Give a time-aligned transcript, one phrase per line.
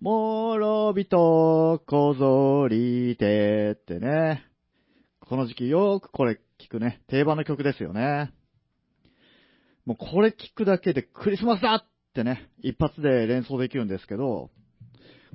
[0.00, 4.44] もろびとこぞりてってね。
[5.20, 8.30] この時期よくこれ聞くね、定番の曲ですよね。
[9.86, 14.50] もうこれ聞くだけでクリスマスだってね、一発で連想できるんですけど、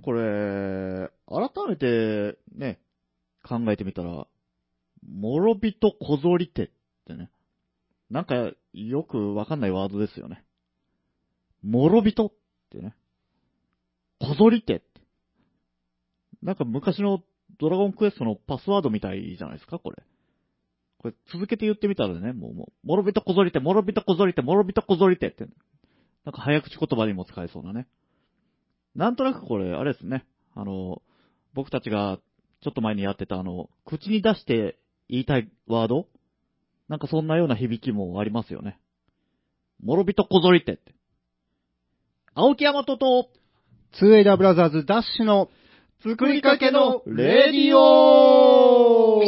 [0.04, 2.80] これ、改めてね、
[3.43, 4.28] 考えてみたら、
[5.07, 6.70] もろびとこぞりてっ
[7.07, 7.32] てね、
[8.12, 8.36] なんか
[8.73, 10.46] よくわかんないワードですよね。
[11.64, 12.32] もろびとっ
[12.70, 12.96] てね。
[14.28, 14.84] こぞりて。
[16.44, 17.23] なんか昔の
[17.59, 20.04] ドラゴンクエストのパスワードみたいじゃないですか、これ。
[21.00, 25.45] これ続けて言ってみたらね、もう、もう、もろびとこぞりて、もろびとこぞりて、もろびとこぞりてって。
[26.23, 27.88] なんか早口言葉にも使えそうなね。
[28.95, 30.26] なんとなくこれ、あれですね。
[30.53, 31.02] あの、
[31.53, 32.20] 僕たちが
[32.62, 34.78] ちょっと前にやってたあの、口に出して
[35.09, 36.08] 言いたいワード？
[36.88, 38.80] なんかそんなような響きもありますよね。
[39.84, 40.94] もろびとこぞりてって。
[42.36, 43.30] 青木山とと、
[43.94, 45.50] ツーエイダーブラザーズダッシュの
[46.02, 49.20] 作りかけのレディオ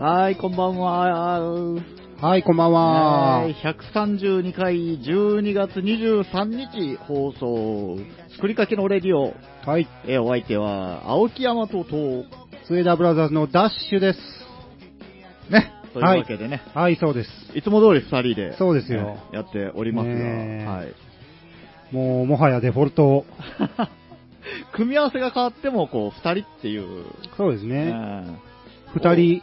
[0.00, 1.97] はい、こんばんは。
[2.20, 3.42] はい、こんばんは。
[3.42, 7.96] はい132回12月23日放送、
[8.34, 9.34] 作りかけの Radio。
[9.64, 9.86] はい。
[10.04, 12.24] えーお相手は、青木山とと、
[12.66, 14.18] ツーエイダーブラザーズのダッシュです。
[15.48, 17.30] ね、というわけでね、はい、そうです。
[17.56, 20.94] い、つも通り二人で、そうですよねやっておりますが、はい。
[21.94, 23.26] もう、もはやデフォルト。
[24.74, 27.04] 組み合わせが変わっても、こう、二人っていう、
[27.36, 27.92] そうですね。
[27.92, 28.40] ね
[28.92, 29.42] 二人、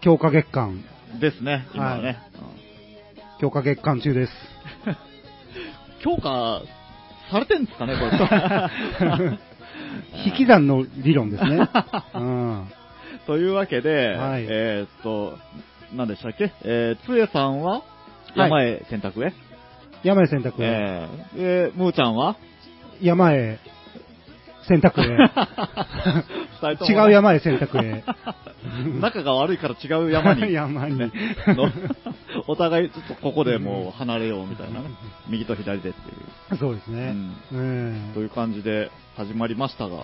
[0.00, 0.84] 強化月間、
[1.20, 2.18] ですね、今はね。
[3.40, 4.32] 強化月間中です。
[4.86, 4.96] う ん
[6.02, 6.60] 強化
[7.30, 9.38] されてんですかね、これ。
[10.26, 11.68] 引き算の理論ですね。
[12.14, 12.68] うん。
[13.26, 15.38] というわけで、はいえーっと、
[15.94, 16.52] 何でしたっけ？
[16.64, 17.82] えー、つえさんは、
[18.34, 19.32] 山へ洗濯へ、
[20.02, 22.36] 山へ洗濯へ、えー、えー、むーちゃんは？
[23.00, 23.58] 山へ
[24.66, 25.06] 洗濯へ、
[26.92, 28.04] 違う山へ洗濯へ。
[29.00, 30.52] 仲が悪いから違う山に。
[30.52, 31.10] 山に
[32.46, 34.86] お互いちょっとここでもう離れようみたいなね。
[35.28, 36.12] 右と左でってい
[36.52, 36.56] う。
[36.56, 37.14] そうですね。
[37.52, 39.96] うんという感じで始まりましたが、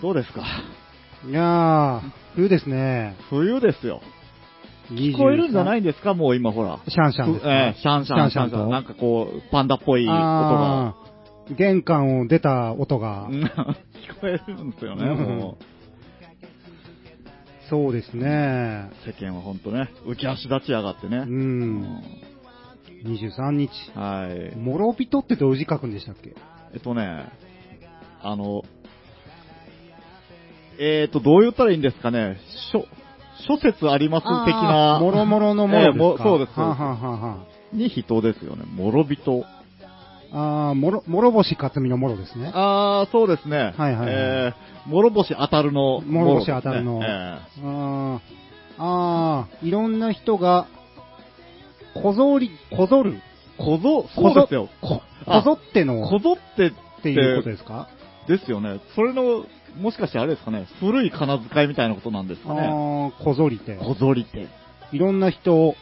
[0.00, 0.42] どうですか？
[1.28, 2.00] いやー、
[2.34, 3.16] 冬ですね。
[3.28, 4.00] 冬ですよ。
[4.90, 6.14] 聞こえるんじゃないいんですか？
[6.14, 6.78] もう今ほら。
[6.88, 8.50] シャンシャンシャンシャン、シャンシャン。
[8.50, 10.94] となんかこう、パンダっぽい音が。
[11.56, 13.48] 玄関を出た音がう、ん 聞
[14.20, 15.58] こえるんですよね、うんも
[17.70, 18.88] そうですね。
[19.04, 19.08] う。
[19.08, 21.20] 世間はほんとね、浮き足立ち上がってねう。
[21.26, 22.02] ん。
[23.04, 23.70] 23日。
[23.94, 24.56] はい。
[24.56, 26.34] モロビトってどういう字書くんでしたっけ？
[26.72, 27.26] えっとね、
[28.22, 28.62] あの、
[30.78, 32.38] えっと、どう言ったらいいんですかね、
[32.72, 32.86] 諸、
[33.46, 34.98] 諸説あります的な。
[35.00, 36.58] もろもろのもろですか、ええもそうです。
[36.58, 37.38] はあ、はあは
[37.72, 38.64] に人ですよね。
[38.64, 39.44] もろびと。
[40.32, 42.50] あ、あーもろ、もろ星克美のもろですね。
[42.54, 43.56] あー、そうですね。
[43.56, 46.00] はいはいはいえー、もろ星当たるの。
[46.00, 48.18] もろ星当たるのえあー
[48.78, 50.66] あー、いろんな人が、
[52.02, 53.14] こぞり、こぞる。
[53.14, 53.20] ー、
[53.58, 54.68] こぞ、そうですよ。
[54.80, 56.06] こ、こぞっての？
[56.08, 56.72] こぞってっ
[57.02, 57.88] ていうことですか？
[58.28, 58.80] ですよね。
[58.94, 59.46] それの、
[59.80, 62.60] もしかしてあれですかね、古い仮名遣いみたいなことなんですかね。
[62.60, 63.76] ああ、こぞりて。
[63.76, 64.46] こぞりて。
[64.92, 65.74] いろんな人、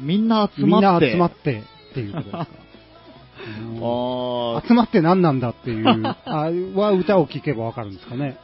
[0.00, 1.10] みんな集みんなまって。
[1.12, 2.48] 集まってっていうことですか？
[3.74, 5.86] うんあー集まって何なんだっていう、
[6.26, 8.36] あは歌を聴けばわかるんですかね。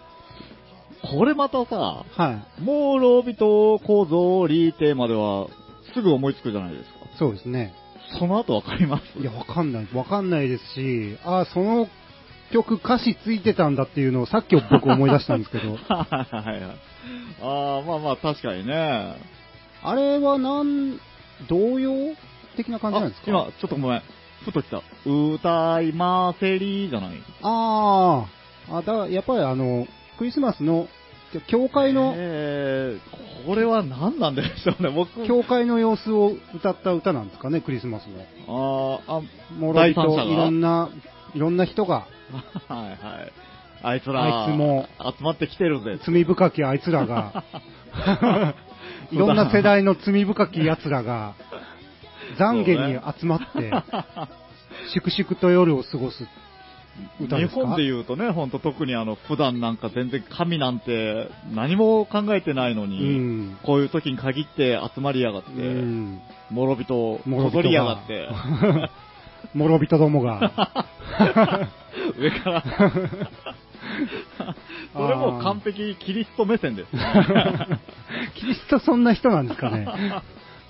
[1.02, 2.62] これまたさ、はい。
[2.62, 5.46] もうロビと小僧リーテまでは、
[5.94, 6.98] すぐ思いつくじゃないですか。
[7.18, 7.74] そうですね。
[8.18, 9.18] その後わかります？
[9.20, 9.86] いや、わかんない。
[9.94, 11.88] わかんないですし、あその
[12.52, 16.62] 曲歌詞ついてたんだっていうのをさっき僕思い出したんですけど、 はいはいはい。
[17.42, 19.16] ああ、まあまあ確かにね。
[19.82, 20.98] あれはなん、
[21.48, 22.14] 童謡
[22.56, 23.26] 的な感じなんですか？
[23.26, 24.02] あ今、ちょっとごめん。
[24.46, 24.82] ふと来た。
[25.04, 29.86] 歌いませりじゃないあーあ、だやっぱりあの、
[30.18, 30.88] クリスマスの、
[31.48, 35.26] 教会の、えー、これは何なんでしょうね、僕。
[35.26, 39.00] 教会の様子を歌った歌なんですかね、クリスマスの。
[39.09, 40.91] あーあ、もろびといろんな、
[41.34, 42.06] いろんな人が、
[42.68, 42.97] はいはい。
[43.82, 44.86] あいつら、あいつも
[45.18, 45.98] 集まってきてるぜ。
[46.04, 47.44] 罪深きあいつらが、
[49.10, 51.34] いろんな世代の罪深き奴らが、
[52.38, 53.72] 懺悔に集まって、
[54.94, 56.26] 粛々と夜を過ごす
[57.20, 57.66] 歌日ですか？
[57.66, 63.58] 本で言うとね、ほんと特にあの、普段なんか全然神なんて何も考えてないのうに、ん。
[63.64, 66.20] こういう時に限って集まりやがって、うん。
[66.50, 67.20] もろびと、
[67.62, 68.28] りやがって、
[69.54, 70.40] 諸人どもが。
[72.18, 72.62] 上から。
[74.92, 77.02] それもう完璧キリスト目線です、ね。
[78.34, 79.86] キリストそんな人なんですかね。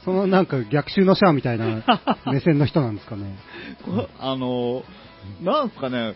[0.07, 1.83] そのなんか逆襲のシャアみたいな
[2.33, 3.37] 目線の人なんですかね。
[3.85, 4.85] こあの、
[5.43, 6.15] なんすかね、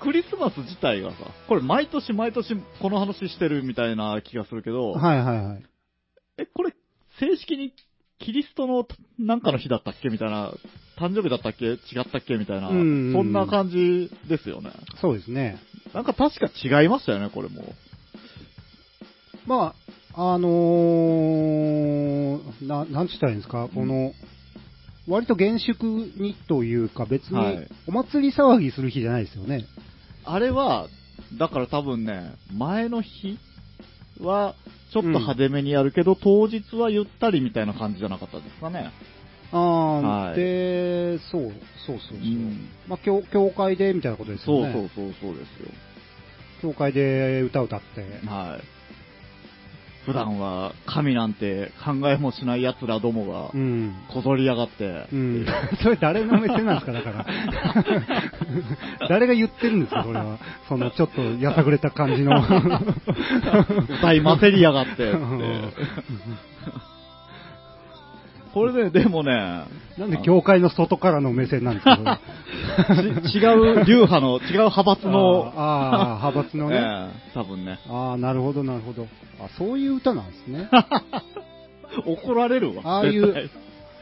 [0.00, 1.16] クリスマス自体がさ、
[1.46, 5.62] これ毎年毎年この話してるみたいな気がするけど、はいはいはい。
[6.38, 6.72] え、これ
[7.18, 7.74] 正式に
[8.18, 8.88] キリストの
[9.18, 10.50] なんかの日だったっけみたいな、
[10.96, 11.78] 誕生日だったっけ違っ
[12.10, 14.70] たっけみたいな、そうんんな感じですよね。
[15.02, 15.58] そうですね。
[15.92, 17.74] なんか確か違いましたよね、これも。
[19.46, 24.12] まあ、あのー、な、なんつったらいいんですか、この、
[25.08, 29.64] 割と厳粛にというか、別にはいお祭り騒ぎする日じゃないですよね。
[30.24, 30.88] あれは、
[31.38, 33.38] だから多分ね、前の日
[34.20, 34.54] は、
[34.92, 38.90] ちょっと派手めにやるけど、当日はゆったりみたいな感じじゃなかったですかね。
[39.52, 41.52] ああ、はいで、そう、
[41.86, 42.18] そうそうそう。
[42.18, 44.72] うんまあ、教、教会でみたいなことですそうよね。
[44.72, 45.68] そうそうそうですよ。
[46.62, 48.00] 教会で歌歌って。
[48.26, 48.79] はい。
[50.06, 53.94] 普段は神なんて考えもしない奴らどもがうん。
[54.12, 55.46] こぞりやがって、うん。
[55.82, 57.26] それ誰の目線なんですか、だから。
[59.08, 60.38] 誰が言ってるんですか、これは。
[60.68, 62.42] その、ちょっとやさぐれた感じの。
[63.88, 65.72] 歌いませりやがってって うん。
[68.52, 69.32] これね、でもね、
[69.98, 72.20] なんで教会の外からの目線なんですか、
[73.34, 76.76] 違う流派の、違う派閥の、ああ、派閥のね。
[76.76, 79.06] ええ多分ね、ああ、なるほど、なるほど。
[79.40, 80.68] あ、そういう歌なんですね。
[82.06, 82.82] 怒られるわ。
[82.84, 83.50] ああいう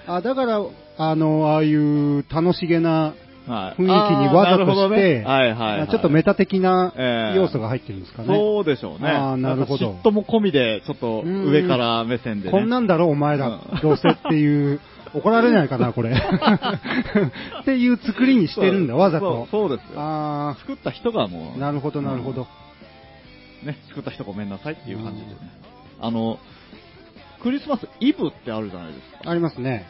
[0.06, 0.62] あ、だから、
[0.96, 3.88] あの、ああいう楽しげなはい雰囲気に
[4.34, 5.78] わざとして、ねはいはい、はい。
[5.78, 8.28] まあちょっとメタ的なええ要素が入ってるんですかね。
[8.28, 9.08] そうでしょうね。
[9.08, 12.50] あーなるほど嫉妬も込みで、ちょっと上から目線で、ね。
[12.52, 14.80] こんなんだろ、お前ら、どうせっていう、
[15.14, 16.10] 怒られないかな、これ。
[17.62, 19.48] っていう作りにしてるんだ、わざと。
[19.50, 19.92] そうですよ。
[19.96, 22.46] あ作った人がもあ、う、なるほど、なるほど。
[23.62, 25.36] ね、作った人ごめんなさいっていう感じでね。
[26.00, 26.38] あの、
[27.42, 29.30] クリスマスイブってあるじゃないですか。
[29.30, 29.86] ありますね。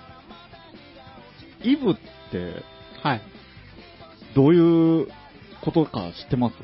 [1.62, 1.94] イブっ
[2.30, 2.62] て、
[3.02, 3.20] はい。
[4.38, 5.08] どういう
[5.64, 6.54] ことか知ってます？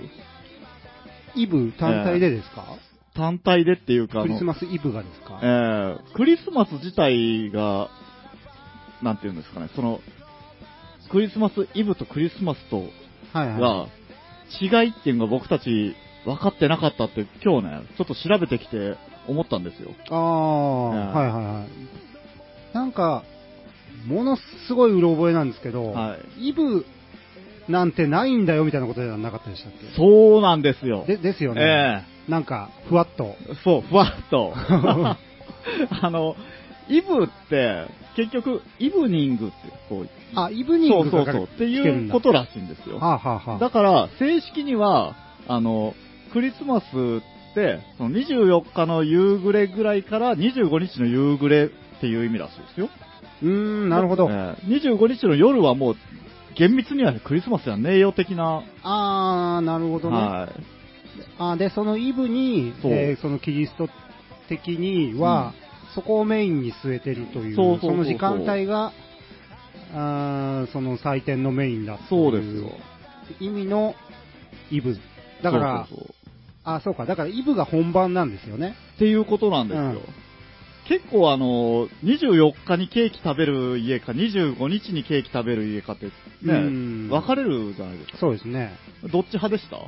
[1.34, 2.64] イブ単体でですか、
[3.16, 5.40] 単体でっていうか、クリスマスイブがですか？
[5.42, 7.88] えークリスマス自体が、
[9.02, 9.98] なんていうんですかね、その、
[11.10, 12.84] クリスマスイブとクリスマスと
[13.34, 13.88] が、
[14.60, 18.94] 違いっていうのが僕たち分かってなかったって今日ね、ちょっと調べてきて
[19.26, 19.90] 思ったんですよ。
[19.90, 19.94] い。
[20.10, 21.68] ああ、はいはいはい。
[22.72, 23.24] なんか、
[24.06, 24.36] もの
[24.68, 26.50] すごいうろ覚えなんですけど、はい。
[26.50, 26.86] イブ
[27.68, 29.96] なんてないんだよみたいなことじゃなかったでしたっけ？
[29.96, 31.04] そうなんですよ。
[31.06, 32.04] でですよね。
[32.28, 33.36] えなんか、ふわっと。
[33.50, 34.52] えそう、ふわっと。
[36.02, 36.36] あの、
[36.88, 39.54] イブって、結局、イブニングって、
[39.88, 42.98] こう、あ、イブニンそうそうそう、っていうことらしいんですよ。
[42.98, 45.14] はあ、はあはあ、だから、正式には、
[45.48, 45.94] あの、
[46.32, 52.88] クリスマスって、その24日の夕暮れぐらいから25日の夕暮れっていう意味らしいですよ。
[53.42, 54.28] うーん、なるほど。
[54.30, 55.96] ええ25日の夜はもう、
[56.56, 60.16] 厳密にはクリスマスじゃねえよ的な、あー、なるほどね。
[60.16, 60.64] はい。
[61.38, 63.88] あで、そのイブに、そうえーそのキリスト
[64.48, 65.52] 的には、
[65.94, 68.92] そこをメインに据えてるという、そうその時間帯が、
[69.92, 72.72] あーその祭典のメインだとそうでいうすよ。
[73.40, 73.94] 意味の
[74.70, 74.96] イブ。
[75.42, 76.14] だから、そうそうそう
[76.64, 78.74] あ、そうか、だからイブが本番なんですよね。
[78.96, 79.82] っていうことなんですよ。
[79.82, 80.23] うん
[80.88, 86.06] 結構あの、24日にケーキ食べる家か、25日にケーキ食べる家かって、
[86.44, 88.18] うんね、分かれるじゃないですか。
[88.18, 88.72] そうですね。
[89.10, 89.78] どっち派でした？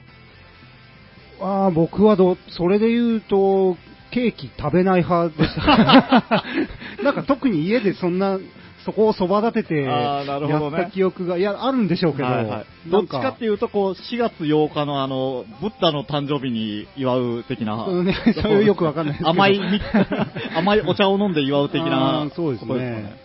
[1.39, 3.77] あー僕はど、それで言うと、
[4.11, 5.63] ケーキ食べない派でした。
[7.05, 8.39] なんか特に家でそんな、
[8.87, 19.31] そこをそば立ててやった記憶が、いや、あるんでしょうけど、はいはい、どっちかかっていうと、こう、4月8日のあの、ブッダの誕生日に祝う的な、うんね そういうよくわかんないですけど。
[19.31, 19.81] 甘いみ、
[20.57, 23.17] 甘いお茶を飲んで祝う的あなーそうですね。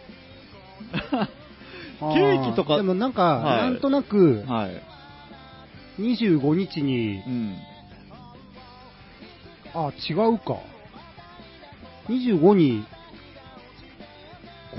[1.99, 2.77] ケーキとか。
[2.77, 3.61] でもなんか、はい。
[3.61, 4.81] なんとなく、はい。
[6.01, 7.55] 25日にう、ん。
[9.75, 10.57] あ、違うか。
[12.09, 12.83] 25に、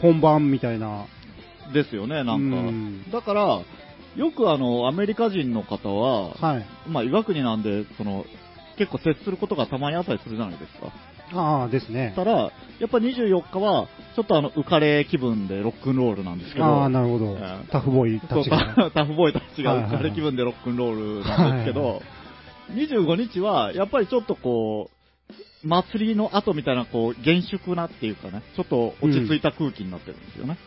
[0.00, 1.06] 本番みたいな。
[1.72, 2.34] ですよね、なんか。
[2.36, 3.60] うんだから、
[4.16, 6.66] よくあの、アメリカ人の方は、はい。
[6.88, 8.24] まあ、岩国なんで、その、
[8.76, 10.92] 結構接することがたまにあったりするじゃないですか。
[11.34, 12.12] ああ、ですね。
[12.14, 17.70] たら、やっぱ24日は、ちょっとあの、浮かれ気分でロックンロールなんですけど、ああ、なるほどええ。
[17.70, 18.74] タフボーイたそうちが。
[18.76, 22.02] タ タフボーイたちがはいはいはい浮かれ気分でロックンロールなんですけはいはど、
[22.74, 24.91] 25日は、やっぱりちょっとこう、
[25.64, 30.58] 祭りの後みたいな、こう、厳粛なっていうかね、ちょっと落ち着いた空気になってるんですよね。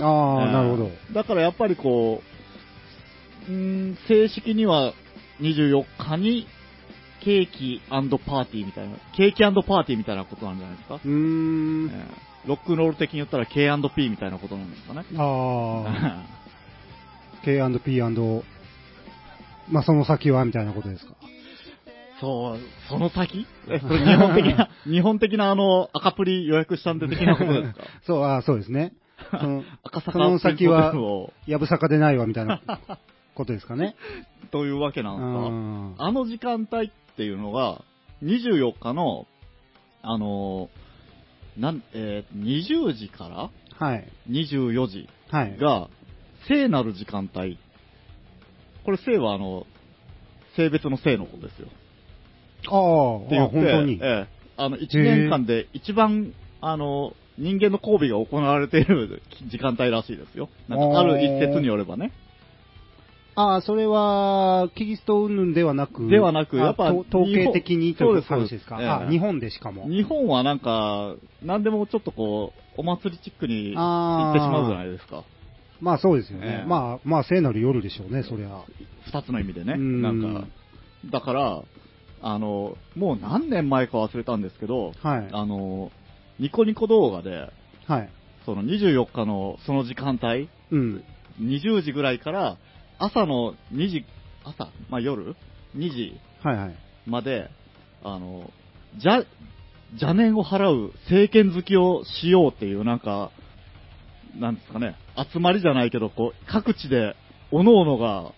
[0.00, 0.90] ああ、ええなるほど。
[1.12, 2.22] だからやっぱりこ
[3.48, 4.92] う、ん正式には
[5.40, 6.46] 24日に
[7.22, 11.90] ケーキパーティーみたいな、ケーキパーティーみたいなことなんじゃないですか、うーん。
[11.92, 15.04] ええロックンロール的に言ったら K&P みたいなことなんですかね。
[15.18, 16.24] あ
[17.42, 18.00] あ、K&P&
[19.70, 21.14] まあその先はみたいなことですか。
[22.20, 22.58] そう、
[22.88, 23.46] その先？
[23.68, 27.84] え、それ日本的な、 日本的なあの、赤プリ予約したんで的なことですか？
[28.06, 28.92] そう、ああ、そうですね。
[29.30, 30.94] その、赤坂その先は
[31.46, 32.60] やぶさかでないわみたいな
[33.34, 33.96] ことですかね。
[34.50, 36.04] というわけなうんんですか？
[36.06, 37.82] あの時間帯っていうのが、
[38.22, 39.26] 24日の、
[40.02, 43.50] あのーなん、えー20時から？
[43.86, 44.08] はい。
[44.30, 45.56] 24時はい。
[45.58, 45.88] が、
[46.48, 47.58] 聖なる時間帯。
[48.84, 49.66] これ聖はあの、
[50.56, 51.68] 性別の性のことですよ。
[52.66, 54.00] ああ、あって言って、本当に。
[54.02, 60.48] ええあの、1年間で一番、あの、人間の交尾が行われている 時間帯らしいですよ。
[60.68, 62.10] なんかある一説によればね。
[63.36, 68.78] ああ、それは、キリスト云々ではなく、ではなくあやっぱと統計的にという話ですか。
[69.04, 69.88] あ、日本でしかも。
[69.88, 75.22] 日本はなんか、なんでもちょっとこう、お祭りチックに行ってしまうじゃないですか。
[75.80, 76.46] まあそうですよね。
[76.48, 78.48] ええまあ、まあ聖なる夜でしょうね、そりゃ。
[79.06, 79.74] 二つの意味でね。
[79.74, 80.48] うんなんか、
[81.06, 81.62] だから、
[82.22, 85.28] あの、もう何年前か忘れたんですけど、はい。
[85.32, 85.90] あの、
[86.38, 87.50] ニコニコ動画で、
[87.86, 88.10] はい。
[88.44, 91.04] その24日のその時間帯、うん。
[91.40, 92.58] 20時ぐらいから
[92.98, 94.04] 朝の2時、
[94.44, 95.36] 朝、まあ、夜
[95.76, 96.76] ?2 時はいはい。
[97.06, 97.50] まで、
[98.02, 98.50] あの、
[98.96, 99.24] じゃ、
[99.92, 103.30] 邪念を払う政権好きをしようっていうなんか、
[104.36, 104.96] なんですかね、
[105.32, 107.16] 集まりじゃないけど、こう、各地で、
[107.50, 108.32] 各々が、は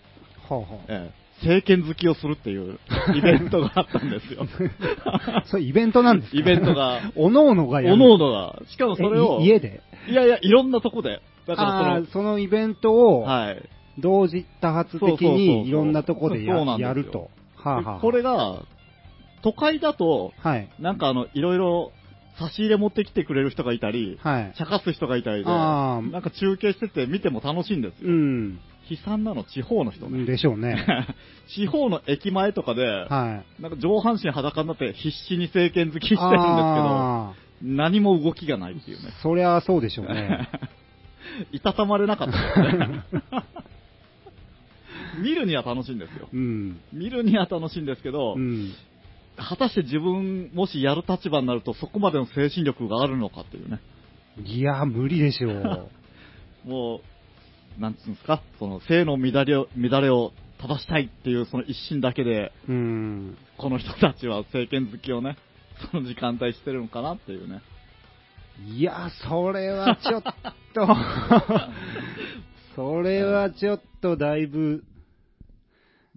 [0.49, 2.79] あはええ政権好きをするっていう
[3.15, 4.45] イベントがあったんですよ。
[5.05, 5.43] あ。
[5.49, 6.37] それイベントなんですか？
[6.39, 7.97] イベントが、おのおのがやる。
[7.97, 9.81] 各々が、しかもそれを、家で？
[10.09, 11.21] いやいや、いろんなとこで。
[11.47, 13.69] だかあらあ、そのイベントを、はい。
[13.99, 17.29] 同時多発的にいろんなとこでややると。
[17.55, 18.63] はあ、はあ、これが、
[19.43, 20.69] 都会だと、はい。
[20.79, 21.91] なんかあの、いろいろ
[22.39, 24.53] 差し入れ持ってきてくれる人がいたり、はい。
[24.57, 28.09] 茶化す人がいたりで、なんか中継してて見ても楽しいんですよ。
[28.09, 28.59] うん。
[28.91, 30.25] 悲惨なの地方の人ね。
[30.25, 30.85] でしょうね。
[31.55, 33.61] 地方の駅前とかで、はい。
[33.61, 39.09] なんか上半身裸になって必死に政権好きしてるんですけど、あ何も動きがないっていうね。
[39.09, 40.49] ーそりゃそうでしょうね。
[41.53, 43.03] いたたまれなかったですね。
[45.23, 46.27] 見るには楽しいんですよ。
[46.33, 46.79] うん。
[46.91, 48.73] 見るには楽しいんですけど、うん。
[49.37, 53.79] 果たして自分、もしやる立場になると、そこまでの精神力があるのかっていうね。
[54.43, 55.89] いや、無理でしょう。
[56.65, 57.01] もう、
[57.79, 63.37] なんつうんですか、その、性の乱れを、乱れを正したいっていうその一心だけで、うん。
[63.57, 65.37] この人たちは政権好きをね、
[65.91, 67.61] その時間帯してるのかなっていうね。
[68.67, 70.23] いや、それはちょっ
[70.73, 70.87] と、
[72.75, 74.83] それはちょっとだいぶ、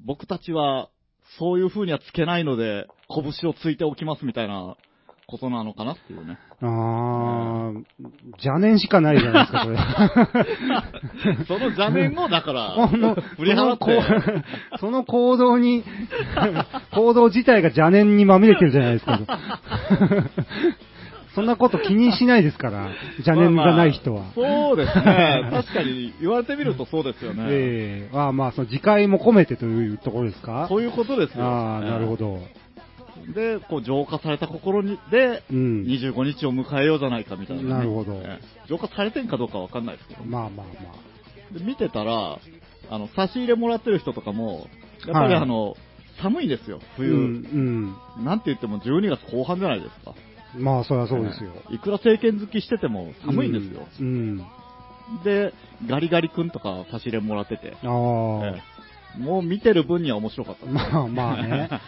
[0.04, 0.90] 僕たちは、
[1.38, 4.76] そういう風にはつけないので、拳をついておきますみたいな
[5.26, 6.38] ことなのかなっていうね。
[6.60, 7.84] あー、
[8.32, 9.78] 邪念しかないじゃないですか、それ。
[11.48, 14.02] その邪念を、だから、 この、振り払って、
[14.78, 15.82] その行 動に、
[16.92, 19.20] 行動自体が邪念にまみれてるじゃないですか。
[21.34, 24.20] そんなこと気にしないですから、邪念がない人は。
[24.22, 25.48] まあまあそうですね。
[25.50, 27.44] 確かに言われてみるとそうですよね。
[27.48, 30.66] ええまあまあ、その自戒も込めてというところですか？
[30.68, 31.44] そういうことですよ。
[31.44, 32.38] ああ、なるほど。
[33.32, 35.82] で、こう浄化された心にで、うん。
[35.84, 37.68] 25日を迎えようじゃないかみたいな、ね。
[37.70, 42.38] なるほどええ浄化されてんかどうかわかんないですけど、まあまあまで見てたら、
[42.90, 44.66] あの、差し入れもらってる人とかも、
[45.06, 45.74] やっぱりはいあの、
[46.20, 46.86] 寒いですよ、あ。
[46.96, 50.14] 冬、うん、なんて言っても12月後半じゃないですか。
[50.56, 50.62] うん。
[50.62, 51.52] まあ、そりゃそうですよ。
[51.70, 53.86] いくら政権好きしてても寒いんですよ。
[54.00, 54.38] うん。
[55.24, 55.52] で、
[55.86, 58.73] ガリガリ君とか差し入れもらってて、うんああ、ええ
[59.18, 60.75] もう見てる分には面白かったです。
[60.75, 61.68] まあまあね。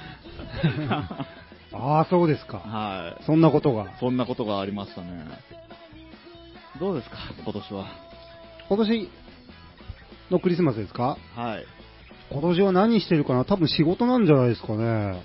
[1.72, 2.58] ああ、そうですか。
[2.58, 3.24] はい。
[3.24, 3.96] そんなことが。
[4.00, 5.26] そんなことがありましたね。
[6.80, 7.86] どうですか、今年は？
[8.68, 9.10] 今年
[10.30, 11.18] のクリスマスですか？
[11.34, 11.66] はい。
[12.30, 13.44] 今年は何してるかな？
[13.44, 15.22] 多分仕事なんじゃないですかね。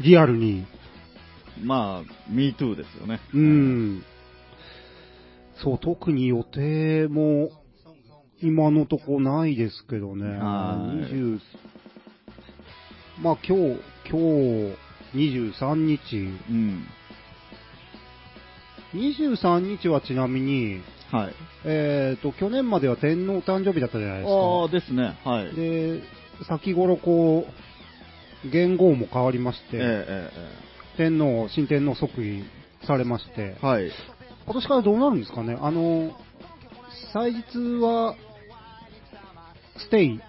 [0.00, 0.66] リアルに。
[1.62, 3.20] まあ、me too ですよね。
[3.32, 4.04] うん。
[5.62, 7.50] そう、特に予定も
[8.44, 10.36] 今のとこないですけどね。
[10.36, 11.40] はい20
[13.22, 14.76] まあ今日、今日
[15.14, 16.16] 23日。
[16.50, 16.84] うん。
[18.92, 21.34] 23日はちなみに、はい。
[21.64, 24.34] えっ、と、去年までは天皇誕生日だったじゃないですか。
[24.34, 25.16] ああ、ですね。
[25.24, 25.54] はい。
[25.54, 26.02] で、
[26.46, 27.46] 先頃こ
[28.44, 32.44] う、元号も変わりまして、えええ天皇、新天皇即位
[32.86, 33.90] されましてえ、えはい。
[34.44, 36.12] 今年からどうなるんですかねあの、
[37.12, 38.16] 祭日は、
[39.76, 40.20] ステイ、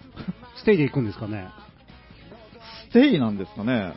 [0.56, 1.48] ステイで行くんですかね。
[2.90, 3.92] ステイなんですかね。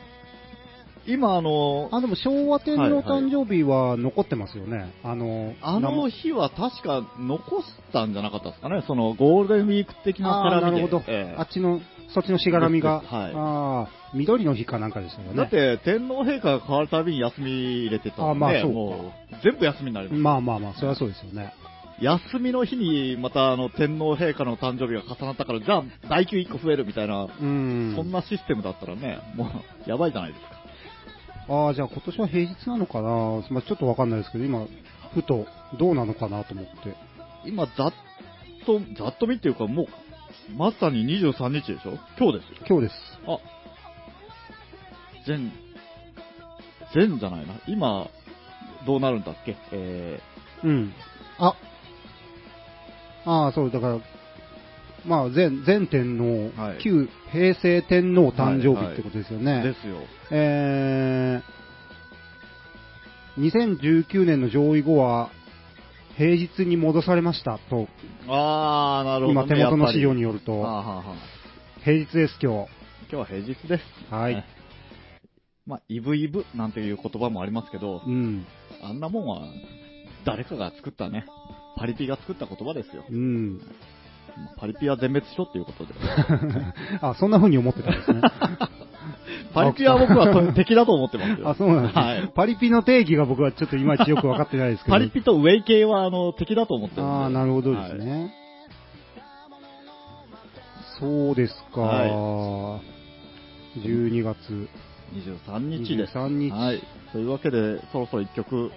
[1.07, 4.93] 今、あの、あ、でも昭和天皇はいはい誕生日は残ってますよね。
[5.03, 8.83] あの、あの日は確か残したんじゃなかったですかね。
[8.85, 10.61] そのゴールデンウィーク的なあ。
[10.61, 15.35] なるほど、ええあっちの、そっちのしがらみが、はいあー緑の日かなんかでしたよね。
[15.35, 20.19] だって、天皇陛下が変わるたびに休み入れてたんで、あまあそうかもう全部休みになります。
[20.19, 21.53] まあまあまあ、それはそうですよね。
[21.99, 27.93] 休みの日にまたあの天皇陛下の誕生日が重なったから、じゃあ、代休1個増えるみたいな、うん。
[27.95, 30.45] そんなシステムだったらね、もう、やばいじゃないです
[31.47, 31.53] か。
[31.53, 33.09] ああ、じゃあ今年は平日なのかな、
[33.49, 34.65] まあ、ちょっとわかんないですけど、今、
[35.13, 35.47] ふと
[35.79, 36.95] どうなのかなと思って。
[37.45, 37.93] 今、ざっ
[38.65, 39.87] と、ざっと見っていうか、もう、
[40.55, 41.97] まさに23日でしょ？
[42.19, 42.57] 今日ですよ。
[42.67, 42.95] 今日です。
[43.25, 43.39] あ、
[45.25, 45.51] 全、
[46.93, 47.55] 全じゃないな。
[47.67, 48.07] 今、
[48.85, 49.55] どうなるんだっけ？
[49.71, 50.19] え
[50.63, 50.93] うん。
[51.39, 51.55] あ、
[53.27, 53.99] ああ、そう、だから、
[55.05, 59.59] まあ、前、前天皇、はい旧平成天皇誕生日ってことですよね。
[59.59, 59.97] ー、ですよ。
[60.31, 65.29] えー、2019年の上位後は、
[66.17, 67.87] 平日に戻されましたと、
[68.27, 69.45] あー、なるほど、ね。
[69.45, 72.53] 今手元の資料によよると、はあ、はあはあ、平日です今
[73.09, 73.83] 今日は平日です。
[74.09, 74.45] はいね
[75.65, 78.45] まあ、イブイブなんていう言葉もありますけど日。、うん。
[78.81, 79.41] あんなもんは、
[80.25, 81.25] 誰かが作ったね、
[81.77, 83.05] パリピが作った言葉ですよ。
[83.09, 83.61] うん。
[84.57, 85.93] パリピは全滅しろっていうことで。
[87.01, 88.21] あ、そんな風に思ってたんですね。
[89.53, 91.49] パリピは僕はと敵だと思ってますよ。
[91.49, 92.27] あ、そうなんですね、はい。
[92.35, 94.97] パリピの定義が僕はちょっといまいちよく分かってないですけど。
[94.97, 97.11] パリピとウェイ系はあの敵だと思ってるんで。
[97.11, 98.33] ああ、なるほどですはいね。
[100.99, 101.81] そうですか。
[101.81, 102.79] は
[103.77, 104.69] 12月。
[105.13, 106.17] 23日です。
[106.17, 106.81] 23日はい。
[107.11, 108.71] というわけで、そろそろ一曲、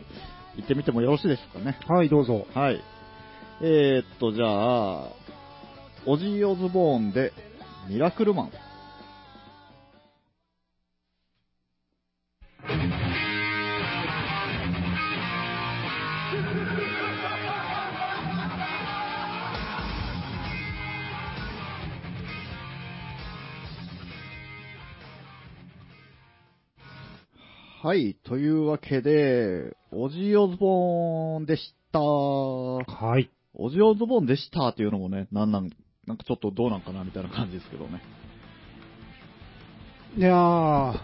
[0.57, 1.79] 行ってみてもよろしいですかね。
[1.89, 2.47] はい、どうぞ。
[2.55, 2.83] はい。
[3.63, 5.09] えー、っと、じゃあ、
[6.07, 7.33] オジー・オズボーンで、
[7.89, 8.51] ミラクルマン。
[27.83, 28.15] はい。
[28.25, 31.99] というわけで、オジー・オズボーンでした。
[31.99, 33.31] はい。
[33.55, 35.71] オジー・オズボーンでしたっていうのもね、なんなん、
[36.07, 38.03] なんかちょっとどうなんかなみたいな感じですけどね。
[40.19, 41.01] いやー、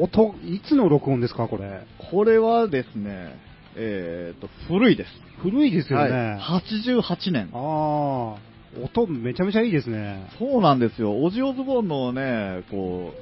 [0.00, 1.84] 音、いつの録音ですか、これ？
[2.08, 3.34] これはですね、
[3.74, 5.10] えー、と、古いです。
[5.42, 6.38] 古いですよね。
[6.38, 6.72] はい。
[6.84, 7.50] 88年。
[7.52, 10.30] あー、音めちゃめちゃいいですね。
[10.38, 11.20] そうなんですよ。
[11.20, 13.12] オジー・オズボーンのね、こ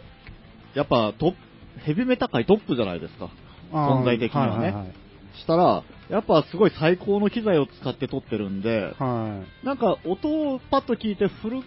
[0.75, 1.37] う、やっぱトップ、
[1.85, 3.31] ヘビメタ界トップじゃないですか。
[3.73, 11.65] 存在的にはねはいはいしたら、やっぱすごい最高の機材を使って撮ってるんで、はなんか音をパッと聞いて古、ち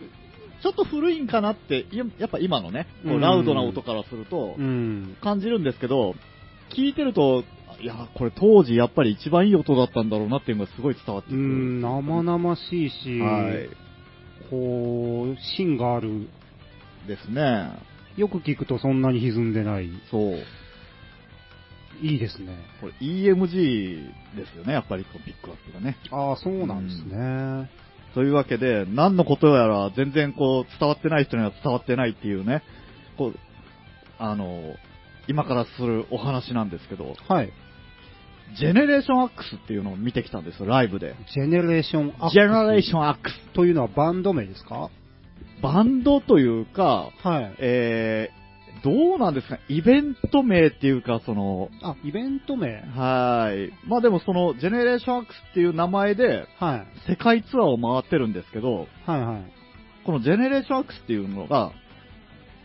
[0.65, 4.55] ょっと古いんかなって、いややっぱ今のね、ラウドな音からすると。
[5.21, 6.15] 感じるんですけど、
[6.75, 7.43] 聞いてると、
[7.81, 11.39] いや、これ当時やっぱり一番いい音だったんだろうなっていうのがすごい伝わってくる。
[11.39, 13.69] うん、生々しいし、はい。
[14.49, 16.27] こう、芯がある。
[17.07, 17.71] ですね。
[18.19, 19.89] よく聞くとそんなに歪んでない。
[20.11, 20.37] そう。
[22.01, 22.55] いいですね。
[22.81, 25.97] これ EMG ですよね、やっぱりこうピックアップがね。
[26.11, 27.69] ああ、そうなんですね。
[28.13, 32.63] というわけで、何のことやら全然こう伝わってない人には伝わってないっていうね、
[33.17, 33.39] こう、
[34.17, 34.75] あの、
[35.27, 37.51] 今からするお話なんですけど、はい。
[38.57, 41.15] ジェネレーションアックスっていうのを見てきたんですよ、ライブで。
[41.33, 43.39] Generation Axe Generation Axe。
[43.53, 44.89] というのはバンド名ですか？
[45.61, 47.55] バンドというか、はい。
[47.59, 49.59] えー、どうなんですか？
[49.67, 53.71] イベント名っていうか、その、あ、イベント名はい。
[53.87, 56.87] まあでもその、ジェネレーションアックスっていう名前で、はい。
[57.09, 59.53] 世界ツアーを回ってるんですけど、はいはい。
[60.05, 61.71] このジェネレーションアックスっていうのが、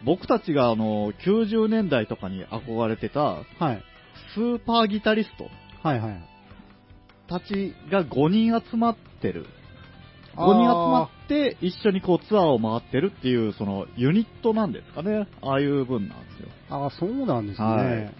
[0.04, 3.82] 僕たちがあの、90年代とかに憧れてた、はい。
[4.34, 5.48] スーパーギタリスト
[5.82, 6.28] はいはい。
[7.26, 9.46] たちが5人集まってる。
[10.36, 15.26] 5あー人集まって一緒にこうツアーを回ってるっていう、そのユニットなんですかね。
[15.42, 16.48] ああいう分なんですよ。
[16.70, 17.66] ああ、そうなんですね。
[17.66, 18.14] はい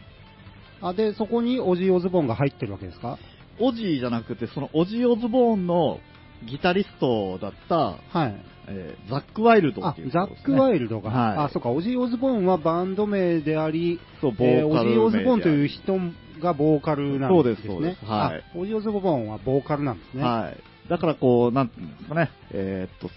[0.81, 3.19] あ、で、そこにオジー・オズボーンが入ってるわけですか？
[3.59, 5.99] オジーじゃなくて、そのオジー・オズボーンの
[6.47, 7.97] ギタリストだった、は
[8.27, 8.37] い。
[8.67, 11.11] えーザック・ワイルドあっていう、ザック・ワイルドが。
[11.11, 15.03] はいあ、そうか、オジー・オズボーンはバンド名であり、そう、ボえーオジー・ーカル名である。
[15.05, 15.99] オズボーンという人
[16.43, 17.29] がボーカルなんですね。
[17.29, 20.23] そうですそうですはいあオジー・オズボーンはボーカルなんですね。
[20.23, 20.57] はい。
[20.89, 23.11] だからこう、なんていうんですかね、えーっと、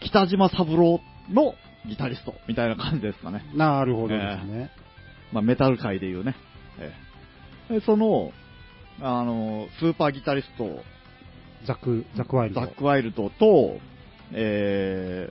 [0.00, 1.54] 北島三郎の
[1.86, 3.44] ギタリストみたいな感じですかね。
[3.54, 4.70] なるほどですね。
[5.32, 6.34] まあ、メタル界でいうね。
[6.78, 6.92] え
[7.70, 8.32] えでその、
[9.00, 10.82] あの、スーパーギタリスト、
[11.66, 12.60] ザック、ザック・ワイルド。
[12.60, 13.78] ザック・ワイルドと、
[14.32, 15.30] え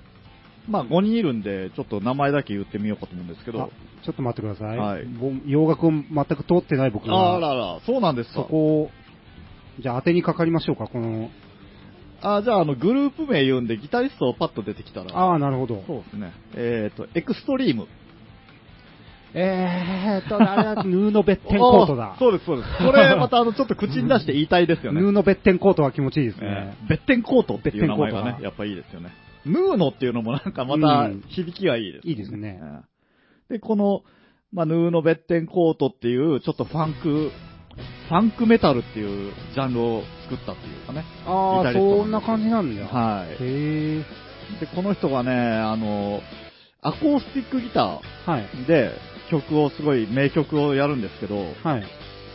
[0.67, 3.71] ー、まあ5人いるんで、ちょっと名前だけ言ってみようかと思うんですけあど、
[4.03, 4.77] ちょっと待ってください。
[4.77, 8.35] はいぼ洋楽を全く通ってない僕あが、らら、そうなんですか。
[8.35, 8.89] そこを、
[9.79, 11.29] じゃあ当てにかかりましょうか、この、
[12.21, 15.15] あ、じゃあ、あの、グループ名言うんで、ギタリストをパッと出てきたら。
[15.17, 15.83] ああ、なるほど。
[15.87, 16.31] そうですね。
[16.55, 17.87] えっ、と、エクストリーム。
[19.33, 22.15] えーっと、あれだ、ヌーのベッテンコートだ あ。
[22.19, 22.69] そうです、そうです。
[22.77, 25.01] これ、また、あの、ちょっと口に出して言いたいですよね。
[25.01, 26.75] ヌーのベッテンコートは気持ちいいですえね。
[26.85, 29.11] ーベッテンコートっていう名前がねやっぱいいですよね。
[29.45, 32.91] ヌーノっていうのもなんかまたうん響きがいいです、いいですねえー
[33.51, 34.03] で、この、
[34.53, 37.31] まあ、ヌーノベッテンコートっていう、ちょっとファンク、
[38.11, 41.05] ファンクメタルっていうジャンルを作ったっていうかね。
[41.25, 42.85] ああ、そんな感じなんだ。
[42.85, 43.29] はい。
[43.29, 44.03] へえ。
[44.59, 46.19] で、この人がね、あの、
[46.81, 48.49] アコースティックギタはい。
[48.53, 48.91] ーで
[49.29, 51.83] 曲をすごい名曲をやるんですけど、はい。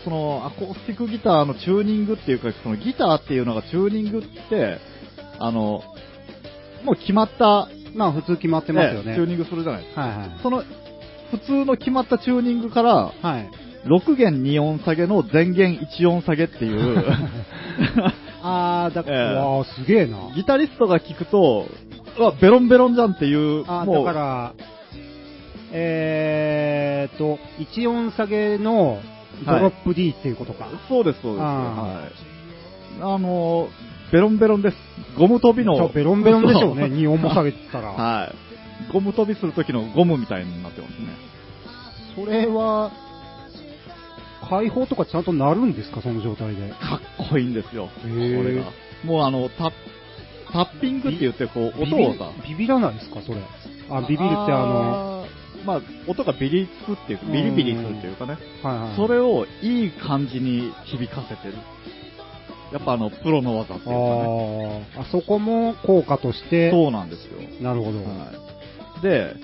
[0.03, 4.79] そのアコースティックギターのチューニングっていうか、そのギターっていうのがチューニングって、
[5.39, 5.83] あの、
[6.85, 9.15] もう決まった、まあ、普通決まってますよね。
[9.15, 10.01] チューニングするじゃないですか。
[10.01, 10.31] はいはい。
[10.43, 10.65] その、
[11.33, 13.66] 普通の決まったチューニングから、はい。
[13.87, 17.05] 6弦2音下げの前弦1音下げっていう、
[18.43, 20.19] あー、だから、えー、すげえな。
[20.35, 21.67] ギタリストが聞くと、
[22.19, 24.55] うわ、ベロンベロンじゃんっていう、あー、もう、だから、
[25.73, 29.01] えーと、1音下げの
[29.45, 30.69] ドロップ D っていうことか。
[30.89, 31.43] そうです、そうです。
[31.43, 33.03] あはい。
[33.03, 33.69] あの、
[34.13, 34.77] ベロンベロンです。
[35.19, 35.77] ゴム飛びの。
[35.77, 37.89] そうベロンベロンでしょうね、そう2音も下げてたら。
[37.89, 38.93] はい。
[38.93, 41.09] ゴム飛びする時のゴムみたいになってますね。
[42.15, 42.93] それは、
[44.49, 46.71] 解放とかちゃんとなるんですか、その状態で。
[46.71, 47.89] かっこいいんですよ。
[48.03, 48.65] これが。
[49.05, 49.73] もうあの、タッ、
[50.53, 53.39] タッピングって言って、こう、音をさ、ビビらないですか、それ。
[53.91, 55.27] あ、ビビるってあの、
[55.65, 58.37] まあ、音がビリつくっていうか、ビリビリするっていうかね。
[58.63, 58.97] はいはい。
[58.97, 61.55] それをいい感じに響かせてる。
[62.73, 64.89] やっぱあの、プロの技っていうかね。
[64.99, 67.41] あそこも効果として、そうなんですよ。
[67.61, 67.99] なるほど。
[67.99, 68.33] は
[68.99, 69.03] い。
[69.03, 69.35] で、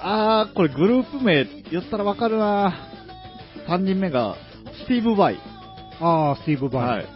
[0.00, 2.74] あー、これグループ名言ったらわかるな
[3.68, 4.36] 3人目が、
[4.84, 5.38] スティーブ・バイ。
[6.00, 6.88] ああ、スティーブ・バイ。
[6.88, 7.06] はい。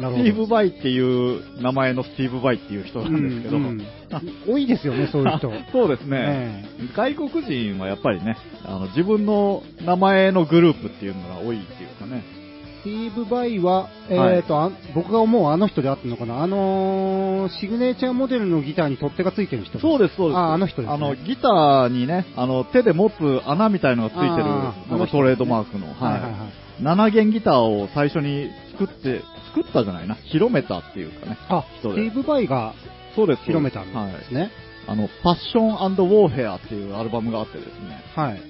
[0.00, 0.18] なるほど。
[0.18, 3.86] スティーブ・バイっていう名前のスティーブ・バイっていう人なんですけど、うんうん
[4.48, 5.52] 多いですよね、そういう人。
[5.70, 12.39] そうですね、え外国人はやっぱりね、あの自分の名前のグループっていうのが多いっていうかね。
[12.80, 19.78] スティーブ・バイは、えはいーと、あ僕が思うあの人であってるのかなあのーシグネチャーモデルのギターに取っ手がついてる人。
[19.78, 20.38] そうです、そうです。
[20.38, 23.14] ああの人ですねあの、ギターにね、あの、手で持つ
[23.46, 26.82] 穴みたいのがついてるあーのがトレードマークの、はいはいはい。
[26.82, 29.22] 7弦ギターを最初に作って、
[29.54, 31.38] 作ったじゃないな、広めたっていうかね。
[31.48, 32.74] あ、ステ人でィーブ・バイが
[33.14, 33.42] そうです。
[33.44, 34.50] 広めたんはいですね。
[34.86, 38.40] あの、パッションウォーフェアっていうアルバムがあってですね、はい。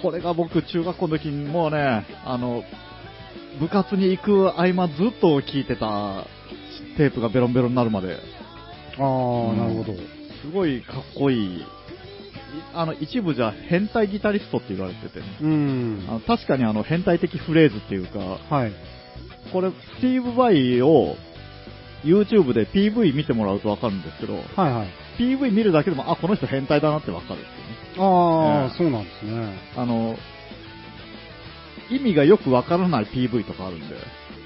[0.00, 2.64] これが僕中学校の時にもうね、あの、
[3.60, 6.26] 部活に行く合間ずっと聴いてた
[6.96, 8.16] テープがベロンベロンになるまで、
[8.98, 9.94] ああ、うんなるほど。
[10.42, 11.60] すごいかっこいい。
[11.60, 11.64] い
[12.74, 15.26] あの、一部じゃ変態ギタリストって言われててね。
[15.40, 16.12] うんあ。
[16.14, 18.72] の確かにあの変態的フレーズっていうか、はい。
[19.52, 21.16] これ、スティーブ・バイを
[22.04, 24.88] YouTube で PV 見てもらうとわかるんですけど、はいはい。
[25.18, 27.46] PV 見るだけでも、あ、この人変態だなってわかるね。
[27.98, 29.58] ああ、ええそうなんですね。
[29.76, 30.16] あの、
[31.96, 33.96] 意味がよくわからない PV とかあるんで。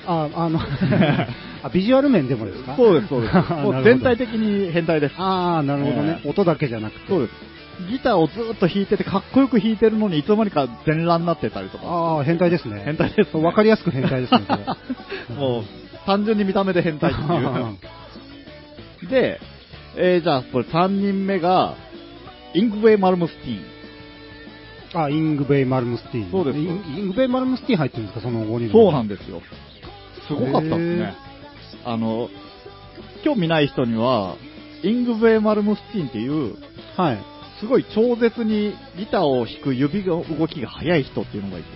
[0.07, 0.61] あ、あの、
[1.63, 2.77] あ、ビジュアル面でもですか？
[2.77, 3.35] そうです、そうです。
[3.63, 5.15] もう全体的に変態です。
[5.19, 6.21] ああ、なるほどね。
[6.25, 7.09] え音だけじゃなくて。
[7.09, 7.33] そうです。
[7.91, 11.85] ギターをずっと弾いてて、かっこよく弾いてるのに、いつの間にか全裸になってたりとか。
[11.87, 12.81] ああ、変態ですね。
[12.85, 14.41] 変態です、わかりやすく変態ですね、
[15.37, 15.65] もう、
[16.07, 17.25] 単純に見た目で変態ってい
[19.07, 19.11] う。
[19.11, 19.41] で、
[19.99, 21.75] えー、じゃあ、これ3人目が、
[22.55, 23.76] イングウェイ・マルムスティーン。
[25.05, 26.31] あ、イングベイ・マルムスティーン。
[26.31, 26.67] そうですイン
[26.99, 29.41] イングベイ・マルムスティーン入ってるんですか、その5人そうなんんですよ。
[30.27, 31.15] すごかったですね。
[31.85, 32.29] あの、
[33.25, 34.37] 興味ない人には、
[34.83, 36.57] イングウェイ・マルムスティーンっていう、
[36.97, 37.19] はい。
[37.61, 41.69] すごい超絶にギターを弾く指の動きが速い人っていうのがいて。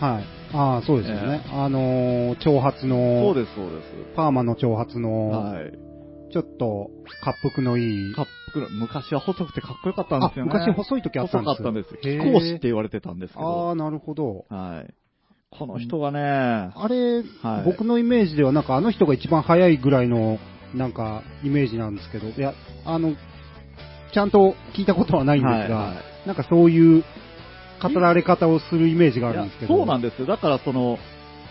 [0.00, 0.24] はい。
[0.54, 1.44] ああ、そうですよね。
[1.52, 3.82] あのー、長髪の、そうです、そうで
[4.16, 4.98] パーマの長髪す。
[4.98, 5.87] の、はい。
[6.32, 6.90] ちょっと、
[7.24, 8.14] 恰幅のいい。
[8.14, 10.52] かっこよ昔は細くてかっこよかったんであすよね。
[10.52, 11.94] 昔細い時あったんです細かったんです。
[12.02, 13.70] 貴公子って言われてたんですけあど。
[13.70, 14.44] あ、なるほど。
[14.48, 14.94] はい。
[15.50, 20.38] この人がね、あれ、はい僕のイメージではなんかあの人が一番早いぐらいの、
[20.74, 22.52] なんか、イメージなんですけど、いや、
[22.84, 23.14] あの、
[24.12, 27.04] ちゃんと聞いたことはないんですが、はいはいなんかそういう
[27.82, 29.76] 語られ方をするイメージがあるんですけど。
[29.78, 30.26] そうなんですよ。
[30.26, 30.98] だからその、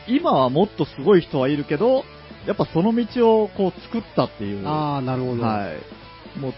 [0.07, 2.03] 今はもっとすごい人はいるけど、
[2.47, 4.67] やっぱその道をこう作ったっていう。
[4.67, 5.43] ああ、なるほど。
[5.43, 6.39] はい。
[6.39, 6.53] もう、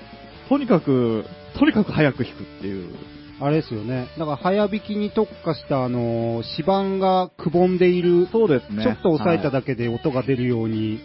[0.48, 1.26] とにかく、
[1.58, 2.96] とにかく早く弾くっていう。
[3.42, 4.08] あれですよね。
[4.18, 8.84] だから早弾きに特化した、あの、指板がくぼんでいる、そうですね。
[8.84, 11.00] ちょっと押さえただだけで音が出るように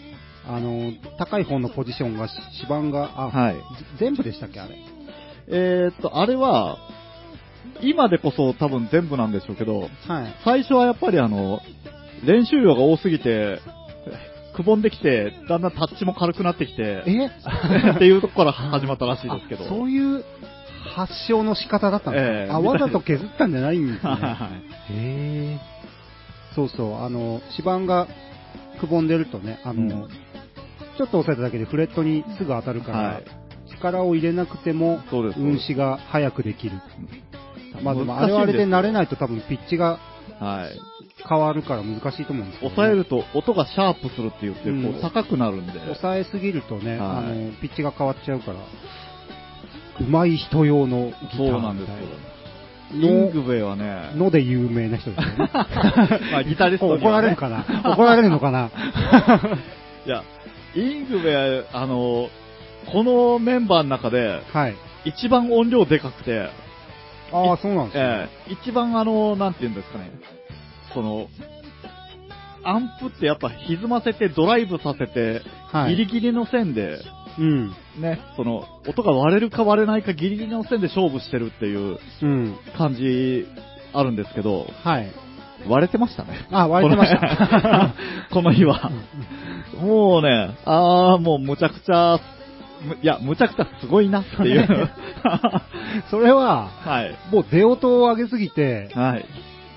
[0.46, 2.28] あの、高い方のポジションが、
[2.60, 3.54] 指板が、あ、はい。
[3.54, 3.60] ぜ
[3.98, 4.76] 全部でしたっけ、あれ？
[5.48, 6.76] えーっと、あれは、
[7.80, 9.90] 今でこそ多分全部なんでしょうけど、はい。
[10.44, 11.60] 最初はやっぱりあの、
[12.26, 13.58] 練習量が多すぎて、
[14.54, 17.26] くぼんできて、だんだんタッチも軽くなってきて、え？
[17.94, 19.64] っていうところから始まったらしいですけど。
[19.64, 20.24] あそういう
[20.94, 24.10] 発祥の仕方だったんですか、ええあ、わざと削ったんじゃないんですね。
[24.12, 24.48] は
[24.90, 25.58] へえ。
[26.54, 28.06] そうそう、あの、指板が
[28.78, 30.08] くぼんでるとね、あの、うん
[30.96, 33.24] ちょっと押さえただけでフレットにすぐ当たるから、はい
[33.76, 36.76] 力を入れなくても、運指が早くできる。
[37.82, 39.98] まあでも、あれはあれで慣れないと多分ピッチが
[40.38, 40.93] はい。
[41.28, 42.76] 変わるから難しいと思うんですけど、ね。
[42.76, 45.72] 抑えると音がシャープするって言って、うんこう高くなるんで。
[45.80, 48.58] 抑えすぎるとね、はいあの、ピッチが変わっちゃうから、
[50.00, 51.96] 上手い人用のギターみたいそうなんですよ。
[52.92, 55.50] のイングベイはね、ので有名な人ですよね。
[56.32, 57.64] まあギタリストね怒られるかな？
[57.84, 58.70] 怒られるのかな？
[60.06, 60.22] いや、
[60.74, 62.28] イングベイは、あの、
[62.92, 64.76] このメンバーの中で、はい。
[65.06, 66.50] 一番音量でかくて、
[67.32, 68.04] ああ、そうなんですね。
[68.04, 70.10] ええ一番あの、なんて言うんですかね、
[70.94, 71.28] その、
[72.64, 75.96] アンプってやっぱ歪ませてドライブさせて、はい。
[75.96, 76.98] ギリギリの線で、
[77.38, 77.74] うん。
[77.98, 82.56] ね、その、音が割れるか割れないかギリギリの線で勝負してるっていううん。
[82.76, 83.46] 感じ
[83.92, 85.12] あるんですけど、はい。
[85.68, 86.46] 割れてましたね。
[86.50, 87.94] あ、割れてました。
[88.32, 88.90] この日は。
[89.80, 92.18] もうね、あー、もうむちゃくちゃ、
[92.86, 94.90] むいや、むちゃくちゃすごいなっていう。
[96.10, 97.16] それは、はい。
[97.32, 99.24] もう出音を上げすぎて、はい。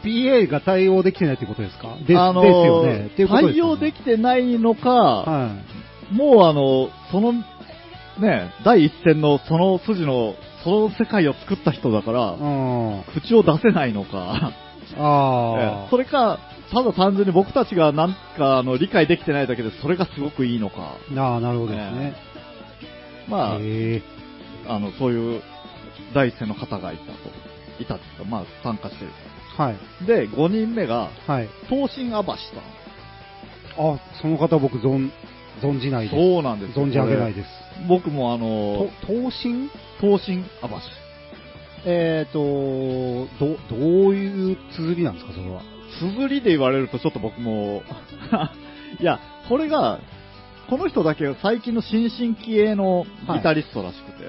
[0.07, 1.97] PA が対応できてないってことですか？
[2.07, 3.07] です,、あのーですよね。
[3.07, 5.55] っていうことですよね対応できてないのか、は
[6.11, 12.13] もうあの、その、ね、第一線のその筋の、その世界を作った人だかい。
[12.13, 13.03] ら、うん。
[13.21, 14.53] 口を出せないのか、
[14.95, 16.39] えあえそれか、
[16.71, 20.95] ただ単純に僕たちがなんかあの理解できてないだけで、それがすごくいいのか。
[21.15, 21.21] あ。
[21.21, 22.13] ああ、なるほどですね。
[23.29, 25.41] まあ、あの、そういう
[26.13, 27.47] 第一線の方がいたと。
[27.79, 29.11] いたんですか、まあ、参加してる。
[29.57, 30.05] はい。
[30.05, 31.49] で、5人目が、はい。
[31.69, 32.59] 東進アバシさん。
[33.79, 35.09] あ、その方僕存、
[35.61, 36.15] 存じないです。
[36.15, 37.37] そうなんですよ存じ上げないす。
[37.37, 37.49] です。
[37.87, 40.87] 僕もあのと、東進東進アバシ。
[41.85, 42.39] えっ、と、
[43.39, 45.61] ど、どういう綴りなんですか、それは？
[45.99, 47.81] 綴りで言われるとちょっと僕も、
[48.99, 49.99] いや、これが、
[50.69, 54.25] この人だけ最近の新進気鋭のギタリストらしくて、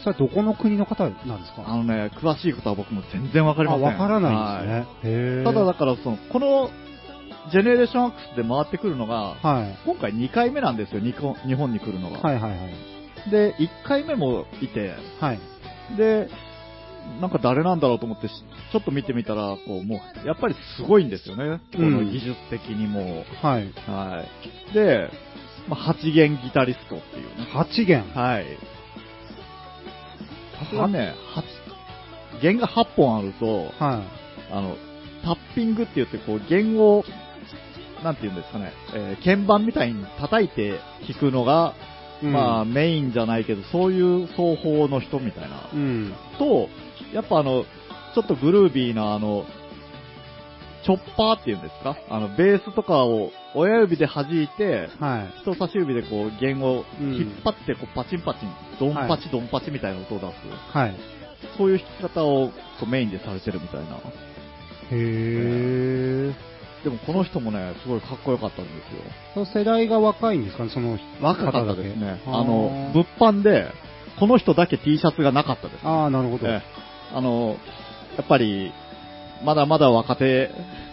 [0.00, 1.64] それはどこの国の方なんですか？
[1.66, 3.84] あのね、詳しいことは僕も全然わかりません。
[3.84, 5.40] あ、わからないんですね。
[5.40, 6.70] はいただだからその、この、
[7.50, 9.78] ジェネレーションアックスで回ってくるのが、はい。
[9.86, 12.18] 今回2回目なんですよ、日本に来るのが。
[12.18, 13.30] はいはいはい。
[13.30, 15.38] で、1回目もいて、はい。
[15.96, 16.28] で、
[17.22, 18.32] なんか誰なんだろうと思ってし、
[18.70, 21.60] ちょっと見てみたら、こう、もう、やっぱりすごいんですよね。
[21.74, 23.24] この技術的にも。
[23.42, 23.72] はい。
[23.86, 24.22] は
[24.70, 24.74] い。
[24.74, 25.08] で、
[25.68, 27.46] まあ、8弦ギタリストっていうね。
[27.54, 28.02] 8弦。
[28.14, 28.44] はい。
[30.58, 31.14] さすがね、
[32.36, 34.02] 8、弦が8本あると、は
[34.50, 34.76] あの、
[35.24, 37.04] タッピングって言って、こう、弦を、
[38.02, 41.74] なんて言うんですかね、えー鍵盤みたいに叩いて弾くのが、
[42.22, 42.26] い。
[42.26, 45.70] まあ、うん、メインじゃないけど、そういう奏法の人みたいな。
[45.72, 46.12] うん。
[46.38, 46.68] と、
[47.12, 47.64] やっぱあの、
[48.14, 49.44] ちょっとグルービーなあの、
[50.84, 51.96] チョッパーっていうんですか？
[52.08, 55.40] あの、ベースとかを親指で弾いて、はい。
[55.40, 60.34] 人差し指でこう弦をうん引っ張ってこうパチンパチン、ドンパチドンパチみたいな音を出す。
[60.76, 60.94] はい。
[61.56, 63.96] そういう弾き方をこうメインでされてるみたいな。
[63.96, 64.00] へ
[64.92, 66.34] え。
[66.84, 69.02] でもこの人もね、すごいかっこよかったんですよ。
[69.34, 72.20] その世代が若いんですかね、その若かったですね。
[72.26, 73.72] あの、物販で、
[74.18, 75.86] この人だけ T シャツがなかったです。
[75.86, 76.46] ああ、なるほど。
[76.46, 77.56] ええあの、
[78.16, 78.72] やっぱり、
[79.44, 80.50] まだまだ若手、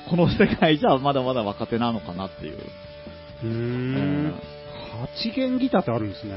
[0.09, 2.57] この世界じゃまだまだ若手なのかなっていう。
[3.43, 4.33] うーうんん。
[5.23, 6.33] 8弦ギターってあるんですね。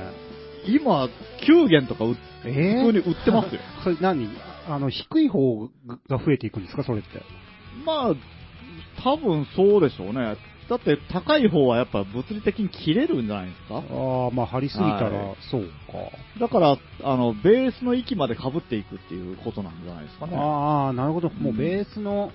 [0.67, 2.05] 今、9弦とか
[2.45, 3.61] え普通に売ってますよ。
[3.85, 4.29] それ何？
[4.69, 5.69] あの、低い方
[6.09, 7.09] が増えていくんですか、それって。
[7.87, 8.15] まあ、
[9.03, 10.37] 多分そうでしょうね。
[10.69, 13.77] だって高い方はやっぱ物理的に切れるんじゃないですか？
[13.77, 15.71] ああ、まあ、張りすぎたら、はいそうか。
[16.41, 20.37] だから、あの、ベースの域まで被っていくっていうことなんじゃないですかね。
[20.37, 21.31] ああ、なるほど。
[21.31, 22.31] もうベースの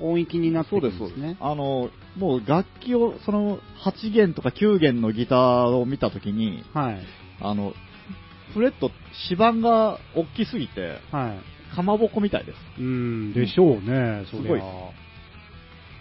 [0.00, 1.36] 音域になってそうんです、ねそうです。。
[1.40, 7.02] あの、もう楽器を、その8弦とか9弦のギターを見たときに、はい。
[7.40, 7.74] あの、
[8.52, 8.90] フレット、
[9.30, 11.34] 指板が大きすぎて、は
[11.72, 11.74] い。
[11.74, 12.58] かまぼこみたいです。
[12.78, 14.62] うん、でしょうね、すごい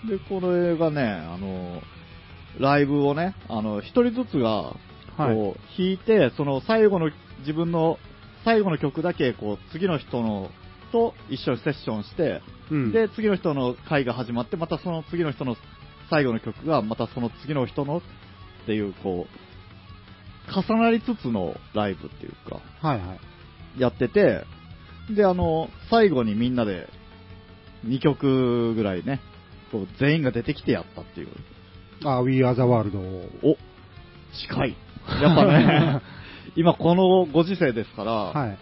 [0.07, 1.81] で、これがね、あの、
[2.59, 4.75] ライブをね、あの、一人ずつが、
[5.17, 5.35] こう、はい。
[5.77, 7.97] 弾いて、その最後の、自分の
[8.43, 10.49] 最後の曲だけ、こう、次の人の、
[10.93, 15.57] と一緒にセッションして、うん、で、次の人の回が始まって、またその次の人の
[16.11, 18.01] 最後の曲が、またその次の人のっ
[18.67, 23.81] ていう、こう、重なりつつのライブっていうか、はいはい。
[23.81, 24.45] やってて、
[25.09, 26.87] で、あの、最後にみんなで
[27.87, 29.19] 2曲ぐらいね、
[29.71, 31.29] こう全員が出てきてやったっていう。
[32.05, 32.97] あ、We Are the World
[33.43, 33.51] を。
[33.53, 33.57] お、
[34.47, 34.75] 近い。
[35.21, 36.01] やっぱね、
[36.55, 38.57] 今このご時世ですから、はい。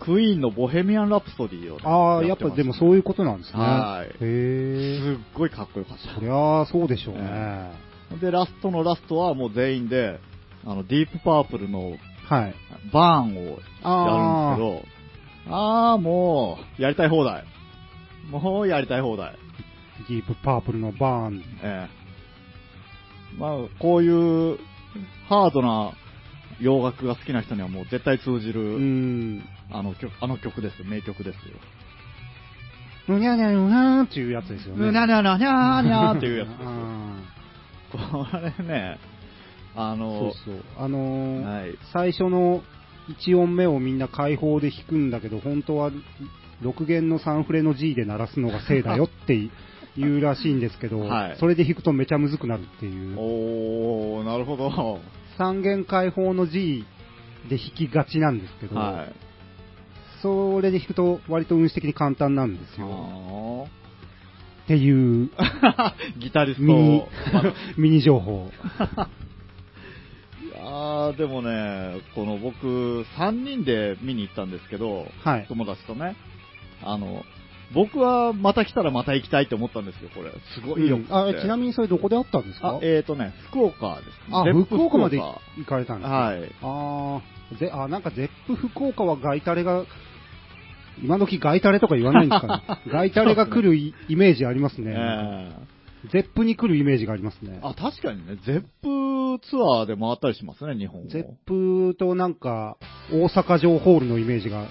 [0.00, 3.58] クイーンのボヘミアン・ラプソディをね、ああ、やっぱでもそういうことなんですね。
[3.60, 5.16] はいへえ。
[5.16, 7.70] すっごいかっこよかっそりゃあ、そうでしょうね。
[8.10, 8.16] た。
[8.16, 10.18] で、ラストのラストはもう全員で、
[10.64, 11.96] あの、ディープパープルの
[12.28, 12.54] はい。
[12.92, 14.82] バーンをやるんですあけど、
[15.48, 17.44] あーもう、やりたい放題。
[18.30, 19.36] もうやりたい放題。
[20.08, 21.44] ディープパープルのバーン。
[21.62, 23.38] ええ。
[23.38, 24.58] まあ、こういう、
[25.28, 25.92] ハードな
[26.60, 29.44] 洋楽が好きな人にはもう絶対通じうる、ん。
[29.70, 31.56] あの曲、あの曲ですよ、名曲ですよ。
[33.08, 34.88] うにゃにゃうにゃーっていうやつですよね。
[34.88, 36.48] うにゃにゃにゃにゃにゃっていうやつ
[37.92, 38.26] こ
[38.58, 38.98] れね、
[39.76, 40.64] あーそうの、そう。
[40.78, 41.78] あのーはい。
[41.92, 42.62] 最初の
[43.26, 45.90] 1音目をみんな開放で弾くんだけど、本当は
[46.62, 49.50] 6弦の3フレの G で鳴らすのが正だよって
[49.96, 53.18] 言うらしいんですけど、はいそれで弾くとめちゃむずくなるっていう。
[53.18, 55.00] おー、なるほど。
[55.38, 56.84] 3弦開放の G
[57.48, 59.14] で弾きがちなんですけど、はい。
[60.22, 62.88] それで弾くと割と運指的に簡単なんですよ。
[62.90, 63.84] あ
[64.64, 65.30] っていうー
[66.18, 68.50] ギタリストミニまあ、 ミニ情報。
[70.42, 75.46] いやーでもね、この僕、3人で見に行ったんですけど、はい。
[75.46, 76.16] 友達とね、
[76.82, 77.22] あの、
[77.74, 80.30] 僕はまた来たらまた行きたいって思ったんですよ、これ。
[80.54, 82.76] すごいようんあちなみにそれどこであったんですか？
[82.76, 85.34] あ、えーとね、福岡です、あ、ゼップ福岡まで行
[85.66, 86.52] かれたんですねはい。
[86.62, 89.84] あーぜあ、なんか Zepp 福岡はガイタレが、
[91.02, 92.62] 今時ガイタレとか言わないんですかね。
[92.92, 94.94] ガイタレが来るイイメージありますね。
[94.96, 95.50] え
[96.12, 97.66] Zepp に来るイメージがありますねー。
[97.66, 101.06] あ、確かにね、 Zepp ツアーで回ったりしますね、日本を。
[101.06, 102.76] ゼップとなんか、
[103.10, 104.66] 大阪城ホールのイメージが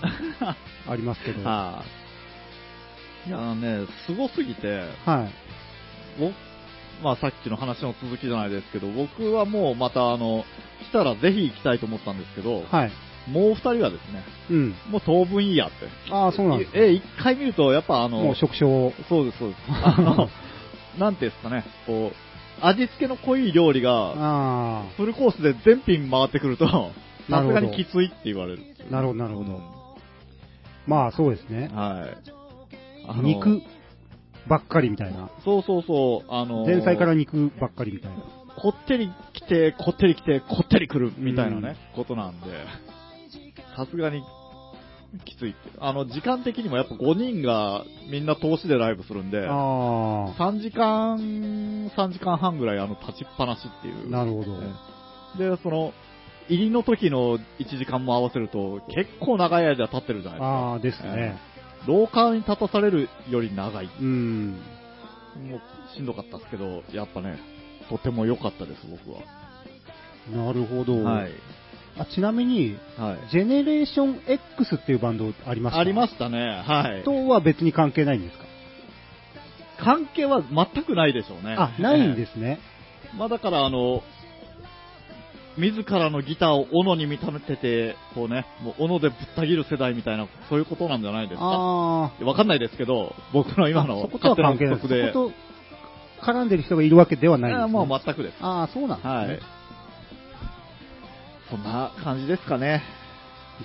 [0.88, 1.44] ありますけど。
[1.48, 1.84] はは
[3.26, 3.30] い。
[3.30, 4.84] いやね、すごすぎて、
[5.28, 6.20] い。
[6.20, 6.34] 僕、
[7.04, 10.46] まあさっきの話の続きじゃないですけど、僕はもうまたあの、
[10.90, 12.92] 来たらぜひ行きたいと思ったんですけど、はい。
[13.30, 14.76] もう二人がですね、うん。
[14.90, 15.76] もう当分いいやって。
[16.12, 16.80] ああ、そうなんですか。
[16.80, 18.66] え、一回見ると、やっぱあの、もう食傷。
[19.08, 19.60] そうです、そうです。
[19.72, 20.30] あの、
[20.98, 26.68] なんていうんですかね、こう、味付けの濃い料理が、あフルコースで全品回ってくると、
[27.30, 28.64] さすがにきついって言われる。
[28.90, 29.62] あ、なるほど、なるほうんど。
[30.86, 31.70] まあ、そうですね。
[31.74, 32.43] はい。
[33.22, 33.62] 肉
[34.48, 35.30] ばっかりみたいな。
[35.44, 38.18] そうそうそう、あの、前菜から肉ばっかりみたいな。
[38.56, 42.48] こってり来て、こってり来て、こってり来るみたいなね、ことなんで、
[43.76, 44.24] さすがに
[45.26, 45.58] きついって。
[45.80, 49.52] あの、時間的にもやっぱ5人がみんな投資でライブするんで、あ
[50.38, 51.18] 3時間、
[51.96, 54.08] 3時間半ぐらいあの立ちっぱなしっていう。
[54.08, 54.58] あ、なるほど。
[55.38, 55.94] えで、その、
[56.50, 60.48] 入りの時の1時間も合わせると、結構長い間立ってるじゃないですか。
[60.48, 61.53] ああ、ですね。
[61.86, 63.90] え廊下に立たされるより長い。
[64.00, 64.52] うん。
[65.50, 67.40] もうしんどかったですけど、やっぱね、
[67.90, 69.22] とても良かったです、僕は。
[70.32, 71.04] なるほど。
[71.04, 71.32] はい。
[71.98, 73.30] あちなみに、はい。
[73.32, 75.80] ジェネレーション X っていうバンドありました？
[75.80, 76.64] ありましたね。
[76.66, 77.04] はい。
[77.04, 78.46] とは別に関係ないんですか？
[79.84, 81.56] 関係は全くないでしょうね。。
[81.58, 82.60] あ、ないんですすね。
[83.18, 84.02] まあだからあの、
[85.58, 91.46] 自らのギターを斧に見立てて、こうね、もう斧でぶった切る世代みたいな、そういうことなんじゃないですか？
[91.46, 94.10] あわかんないですけど、僕のあ、今の。
[94.14, 95.14] 勝手な憶測で。
[95.14, 97.74] そこと絡んでる人がいるわけではないんです、あね。
[97.74, 98.38] もう全くです。
[98.42, 99.14] ああ、そうなんですね。
[99.14, 99.40] はい。
[101.50, 102.82] そんな感じですかね。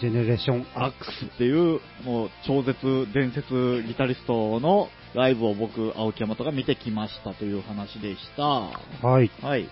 [0.01, 8.42] ジェネレーションアックスっていう、もう超絶伝説ギタリストのライブを僕、青木山とが見てきましたという話でした。
[8.42, 9.31] はい。
[9.40, 9.68] はい。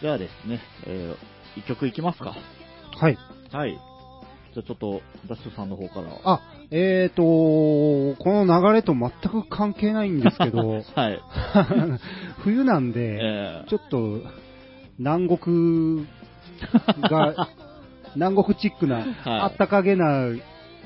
[0.00, 2.36] じゃあですね、えー、一曲いきますか。
[3.00, 3.18] はい。
[3.50, 3.72] はい。
[4.54, 6.08] じゃあちょっと、ダッシュさんの方から。
[6.22, 7.22] あ、えーと、
[8.22, 11.20] この流れと全く関係ないんですけど、 はい。
[12.44, 14.20] 冬なんで、えーちょっと、
[14.98, 16.06] 南国
[17.02, 17.48] が、
[18.14, 20.28] 南国チックな、はいあったかげな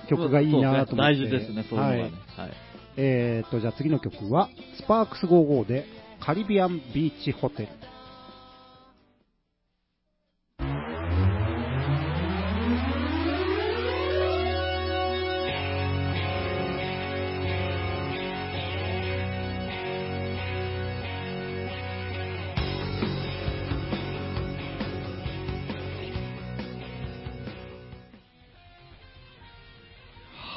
[0.08, 0.92] 曲がいいなと思って。
[0.94, 2.00] ね大事ですね、そういうのがね。
[2.00, 2.10] はい。
[2.38, 2.56] はい。
[2.96, 5.84] えーと、じゃあ次の曲は、スパークス55で、
[6.20, 7.68] カリビアンビーチホテル。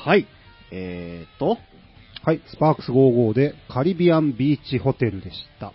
[0.05, 0.27] はい。
[0.71, 1.57] えーと、
[2.23, 5.73] はい、スパークス55で、カリビアンビーチホテルでした。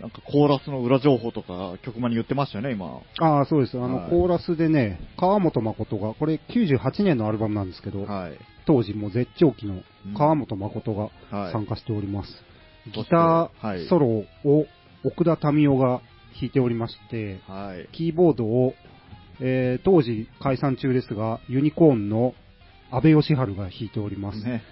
[0.00, 3.00] なんかコーラスの裏情報とか曲間に言ってましたよね、今。
[3.18, 3.76] ああ、そうです。
[3.76, 8.32] あの、はいコーラスでね、川本誠が、これ98年のアルバムなんですけど、はい。
[8.66, 11.52] 当時もう絶頂期のうん川本誠がはい。
[11.52, 12.30] 参加しております。
[12.30, 14.26] そしてギタはいーソロを
[15.04, 16.00] 奥田民生が
[16.40, 17.88] 弾いておりまして、はい。
[17.92, 18.74] キーボードを、
[19.40, 22.34] えー当時解散中ですが、ユニコーンの
[22.90, 24.42] 安倍義治が弾いております。
[24.44, 24.62] ね。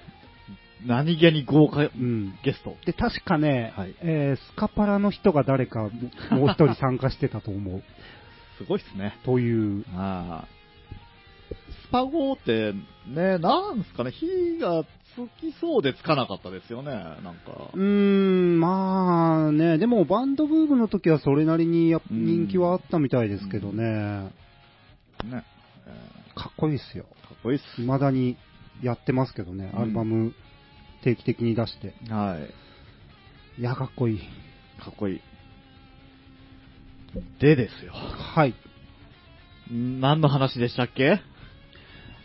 [0.87, 2.39] 何気に豪華うん。
[2.45, 2.77] ゲスト。
[2.87, 5.91] で、確かね、はいえースカパラの人が誰かも
[6.39, 7.83] もう一人参加してたと思う。
[8.59, 9.15] すごいっすね。
[9.25, 10.49] という、ああ。
[11.87, 12.75] スパゴーって、
[13.09, 17.79] ね、なんですかね、火がつきそうでつかなかったですよね、なんかう。
[17.79, 24.31] ーん、まあね、でもバンドブームの時はそれなりに人気はあったみたいですけどね、
[25.25, 25.45] ね。
[25.89, 27.07] えかっこいいっすよ。
[27.25, 27.65] ーかっこいいっす。
[27.83, 28.37] 未だに
[28.83, 30.35] やってますけどね、うんアルバム
[31.03, 31.95] 定期的に出して。
[32.13, 32.39] は
[33.57, 33.61] い。
[33.61, 34.19] いや、かっこいい。
[34.81, 35.21] かっこいい。
[37.41, 37.93] でですよ。
[37.93, 38.55] はい。
[39.73, 41.21] ん何の話でしたっけ？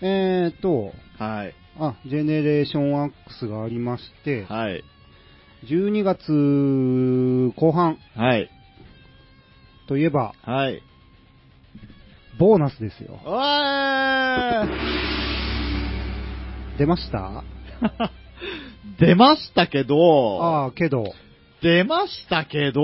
[0.02, 1.54] えーと、はい。
[1.80, 4.84] あ、ジェネレーションアックスがありまして、はい。
[5.66, 6.32] 12月
[7.56, 8.50] 後半はい。
[9.88, 10.82] といえば、はい。
[12.40, 13.20] ボーナスですよ。
[13.26, 14.68] おー
[16.78, 17.44] 出ました？
[19.00, 21.14] 出ましたけど、ああ、けど、
[21.62, 22.82] 出ましたけど、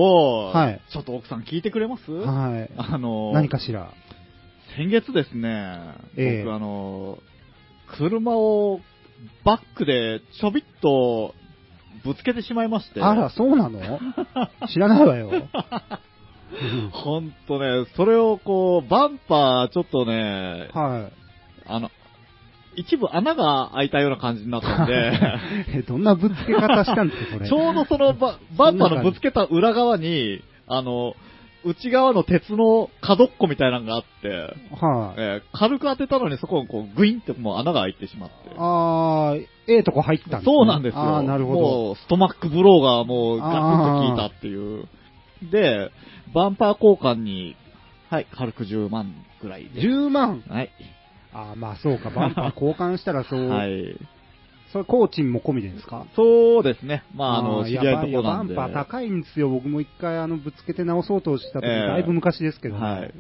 [0.54, 2.12] はいちょっと奥さん聞いてくれます？
[2.12, 2.70] はい。
[2.78, 3.92] あの、何かしら？
[4.78, 7.18] 先月ですね、ええ僕あの、
[7.98, 8.80] 車を
[9.44, 11.34] バックでちょびっと
[12.06, 13.02] ぶつけてしまいまして。
[13.02, 13.80] あら、そうなの？
[14.72, 15.32] 知らないわよ。
[16.92, 21.10] ほんとね、それをこう、バンパーちょっとね、は
[21.66, 21.90] あの、
[22.76, 24.88] 一部穴が開いたような感じになったんい。
[24.88, 25.12] で、
[25.80, 27.46] え、どんなぶつけ方したんですか。
[27.46, 31.14] ちょうどそのババンパーのぶつけた裏側に、あの、
[31.66, 34.28] 内側の鉄の角っこみたいなのがあって、
[34.84, 38.36] はい、えー軽く当てたのにそこにこうグインってもう穴が開いてしまって。
[38.58, 41.02] あー、ええとこ入ったんですねそうなんですよ。
[41.02, 41.60] あー、なるほど。
[41.60, 44.88] もう、ストマックブローがもうガツンと効いたっていう。
[45.52, 45.90] で、
[46.34, 47.56] バンパー交換に、
[48.10, 49.82] はい、軽く10万ぐらいで。
[49.82, 50.44] 10万？
[50.50, 50.70] はい。
[51.34, 53.96] あー、まあそうか、バンパー交換したらそう、 はい。
[54.72, 56.06] それ、工賃も込みでですか？
[56.16, 57.04] そうですね。
[57.16, 58.56] まあ、あの、知り合いのとこやなんで。
[58.56, 59.50] バンパー高いんですよ。
[59.50, 63.14] 僕も一回あの、ぶつけて直そうとした時、ええだいぶ昔ですけど、はい。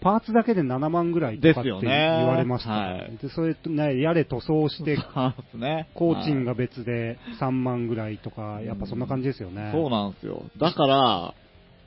[0.00, 2.70] パーツだけで7万ぐらいとかって言ですよねわれました。
[2.70, 5.88] はいで、それとね、やれ塗装して、そうですね。
[5.94, 9.70] 工賃はいが別で3万ぐらいとか、やっぱそんな感じですよね。
[9.72, 10.42] そうなんですよ。
[10.58, 11.34] だから、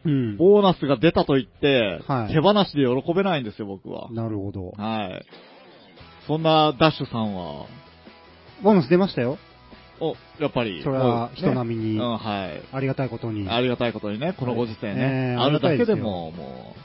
[0.06, 0.38] うん。
[0.38, 4.10] ボーナスが出たと言って、はい手放しで喜べないんですよ、僕は。
[4.12, 4.72] なるほど。
[4.78, 5.26] はい。
[6.28, 7.66] そんなダッシュさんは、
[8.64, 9.38] ボーナス出ましたよ。
[10.00, 10.82] お、やっぱり。
[10.84, 12.62] それは人並みにうん、はい。
[12.72, 13.50] ありがたいことに。
[13.50, 15.34] ありがたいことにね、このご時世えね。
[15.34, 16.76] えあるだけでも、も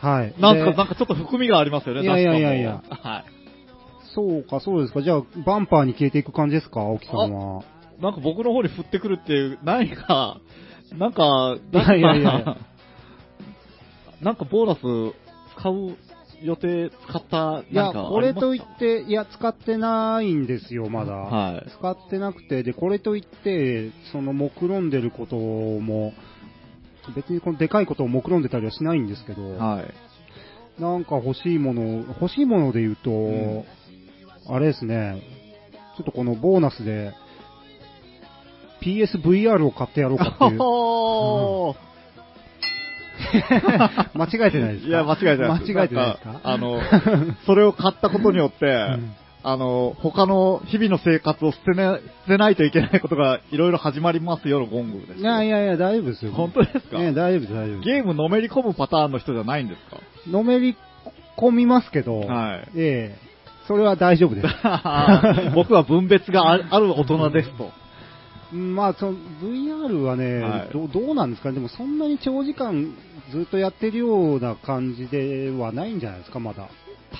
[0.00, 0.34] はい。
[0.36, 0.40] う。
[0.40, 3.24] なんか、でなんかちょっと含みがありますよね、いやいやいやいやはい。
[4.14, 5.02] そうか、そうですか。
[5.02, 7.62] じゃあ、バンパーに消えていく感じですか、青木さんは。
[8.00, 10.40] なんか僕の方に振ってくるっていう、何か、
[10.96, 12.56] なんか、いやいやいや。
[14.22, 15.16] なんかボーナス
[15.56, 15.96] 使う
[16.42, 21.12] 予定、使った、いや、なんかこれといっって、いや、使ってないんですよ、まだ。
[21.12, 21.70] はい。
[21.70, 26.12] 使ってなくて、で、これといって、その、目論んでることも、
[27.14, 30.80] 別にこのでかいことを目論んでたりはしないんですけど、はい。
[30.80, 31.82] なんか欲しいもの、
[32.20, 33.64] 欲しいもので言うと、ん。
[34.48, 35.20] あれですね、
[35.96, 37.12] ちょっとこのボーナスで、
[38.80, 40.60] PSVR を買ってやろうかっていう。
[44.14, 44.88] 間違えてないですか？
[44.88, 45.72] いや、間違えてないです。
[45.74, 46.30] 間違えてないですか？
[46.32, 46.80] んあの、
[47.46, 55.20] それを買ったことによって、んあの、他の日々の生活を捨て,、ね、捨てないといけないことがいろいろ始まりますよのゴングです。
[55.20, 56.32] いやいやいや、大丈夫ですよ。
[56.32, 57.88] 本当ですか、ね、大丈夫です、大丈夫です。
[57.88, 60.76] ゲームのめり込むパターンの人じゃないんですのめり
[61.36, 62.68] 込みますけど、かはい。
[62.76, 63.28] ええ
[63.68, 64.48] それは大丈夫です。
[65.54, 67.70] 僕は分別があある大人ですと。
[68.52, 72.94] うんまあ、その VR はね、はいど、どうなんですかね、でもそんなに長時間
[73.32, 76.68] ずっとやってるような感じではないんじゃないですか、まだ。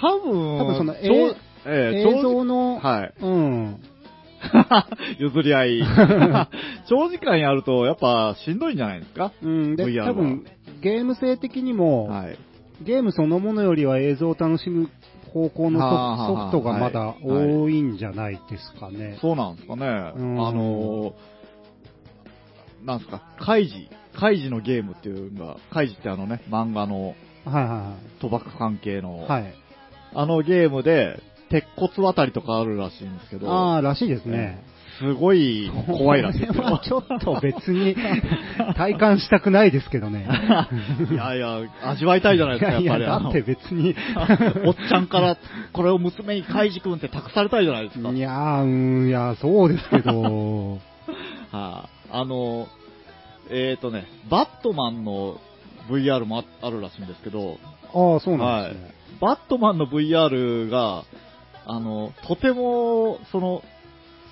[0.00, 3.14] 多分、多分そのええ映像の、はい。
[3.20, 3.76] うん。
[5.18, 5.82] 譲り合い。
[6.88, 9.32] 長時間やると、やっぱしんどいんじゃないですか？
[9.42, 10.44] うん、で、VR は多分
[10.80, 12.38] ゲーム性的にも、はい。
[12.80, 14.88] ゲームそのものよりは映像を楽しむ
[15.28, 15.80] 方向の
[16.26, 19.18] ソフトがまだはい多いんじゃないですかね。
[19.20, 19.86] そうなんですかね。
[19.86, 27.14] あんのー、なんですか、カイジ、カイジのゲームっていうのが、カイジってあのね、漫画の
[27.44, 29.26] はいは賭博関係の。
[30.14, 31.20] あのゲームで、
[31.50, 34.62] 鉄骨渡りとかあるらしいんですけど、ああ、らしいですね。
[34.98, 36.80] すごい怖いらしいですよ。
[36.84, 37.94] ちょっと別に
[38.76, 40.26] 体感したくないですけどね。
[41.10, 43.24] いやいや、味わいたいじゃないですか、やっいやいや、ぱりあの。
[43.24, 43.94] だって別に。
[44.66, 45.36] おっちゃんから、
[45.72, 48.10] これを娘にカイジ君って託されたいじゃないですか。
[48.10, 50.78] いやー、うん、いや、そうですけど、
[51.52, 52.66] はい、あの、
[53.50, 55.38] えっ、とね、バットマンの
[55.88, 57.58] VR もああるらしいんですけど、
[57.94, 58.90] ああ、そうなんですね。
[59.20, 61.04] バットマンの VR が、
[61.66, 63.62] あの、とても、その、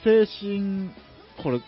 [0.05, 0.91] 精神、
[1.43, 1.61] これ、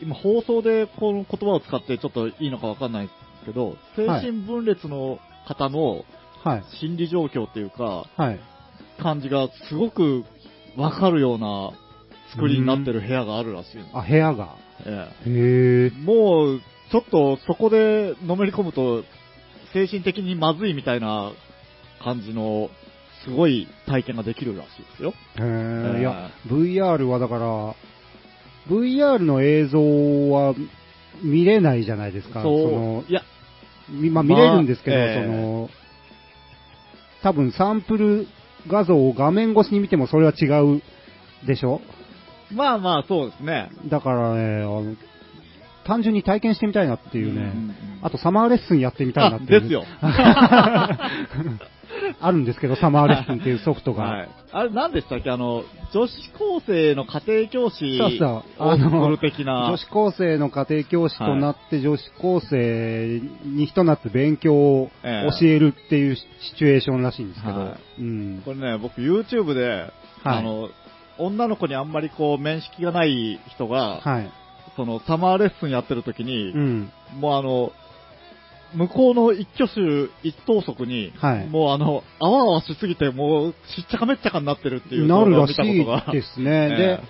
[0.00, 3.10] 今放送でこの言葉を使ってちょっといいのかわかんない
[3.44, 6.04] けど、精神分裂の方の
[6.46, 6.64] はい。
[6.78, 8.40] 心理状況っていうか、はい。
[9.02, 10.24] 感じがすごく
[10.76, 11.72] わかるような
[12.32, 13.80] 作りになってる部屋があるらしい。
[13.92, 14.56] あ、部屋が。
[14.86, 15.86] えへえ。
[15.86, 16.60] えもう、
[16.92, 19.02] ちょっとそこでのめり込むと、
[19.72, 21.32] 精神的にまずいみたいな
[22.02, 22.70] 感じの、
[23.26, 25.10] すごい体験ができるらしいですよ。
[25.10, 26.00] へえええ。
[26.00, 27.74] いや、VR はだから、
[28.68, 29.78] VR の映像
[30.30, 30.54] は
[31.22, 32.42] 見れないじゃないですか。
[32.42, 32.72] そう。
[32.72, 33.22] のいや、
[33.90, 35.70] みまあ、見れるんですけど、まあええその、
[37.22, 38.26] 多分サンプル
[38.68, 40.46] 画像を画面越しに見てもそれは違
[40.76, 40.82] う
[41.46, 41.80] でしょ？
[42.52, 43.70] まあまあそうですね。
[43.88, 44.94] だからね、あの
[45.84, 49.60] 単純に体験してみたいなっていうね、んんうんあとサマーレッスンやってみたいなあ、っていう。
[49.62, 49.84] ですよ。
[52.20, 54.04] あるんですけど、サマーレッスンっていうソフトが。
[54.04, 54.28] はい。
[54.52, 55.30] あれ何でしたっけ？
[55.30, 59.06] あの、女子高生の家庭教師そうそうをあの。
[59.06, 66.22] 女子高生の家庭教師となって、女子高生にひと夏勉強をええ教えるっていうシ
[66.56, 68.42] チュエーションらしいんですけど、はうん。
[68.44, 69.90] これね、僕 YouTube で、
[70.24, 70.70] あの、
[71.18, 74.30] 女の子にあんまりこう面識がない人が、はい。
[74.76, 76.92] そのサマーレッスンやってる時に、うん。
[77.18, 77.72] もうあの、
[78.76, 86.12] 向こうの一挙手一投足に、はいもうあの、あわあわしすぎて、もうしっちゃかめっちゃかになってるっていうなるらしたい。
[86.12, 86.70] ですね。
[86.74, 87.00] えで、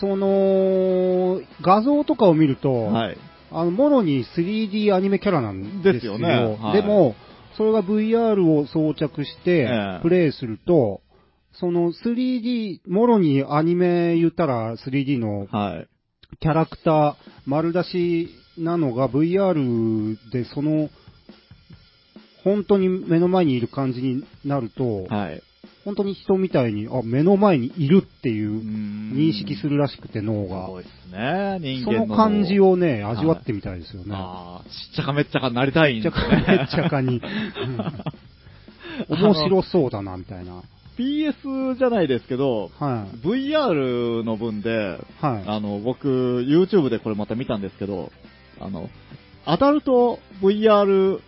[0.00, 3.18] その、画像とかを見ると、はい。
[3.52, 5.92] あの、もろに 3D アニメキャラなんですよ。
[5.92, 7.14] ですよねはいでも、
[7.56, 11.02] それが VR を装着してええ、プレイすると、
[11.52, 15.86] その 3D、もろにアニメ言ったら 3D のはい。
[16.38, 17.14] キャラクター、
[17.44, 20.88] 丸出しなのが VR でその、
[22.44, 25.42] 本当に目の前にいる感じになると、はい。
[25.84, 30.70] 本当に人みたいに、あ、目の前にいるっていう認認識するらしくて脳がす。
[30.70, 32.06] ごいですね、人そ間の。
[32.06, 34.14] の感じを、をね、味わってみたいですよね。
[34.14, 36.28] ああ、しっちゃかめっちゃかになりたいんめっちゃか。
[36.28, 37.20] めっちゃかに。
[37.20, 37.78] うん
[39.08, 40.62] 面白そうだな、みたいな。
[40.98, 43.26] PS じゃないですけど、はい。
[43.26, 45.44] VR の分で、はい。
[45.46, 48.12] あの、僕、YouTube でこれまた見たんですけど、
[48.60, 48.90] あの、
[49.46, 51.20] アダルト VR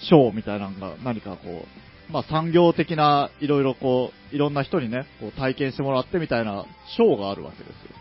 [0.00, 1.64] ショーみたいなのが何かこ
[2.08, 6.64] う、まあ産業的ないろいろこう、いろんな人にね、こう体験してもらってみたいな
[6.96, 7.98] ショーがあるわけですよ。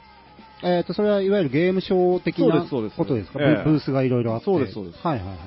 [0.63, 2.95] えっ、と、それはいわゆるゲームショー的なそうですそうです。
[2.95, 4.45] ことですか、ええブブースがいろいろあって。
[4.45, 4.99] そうですそうです。
[5.05, 5.37] はいはいはい。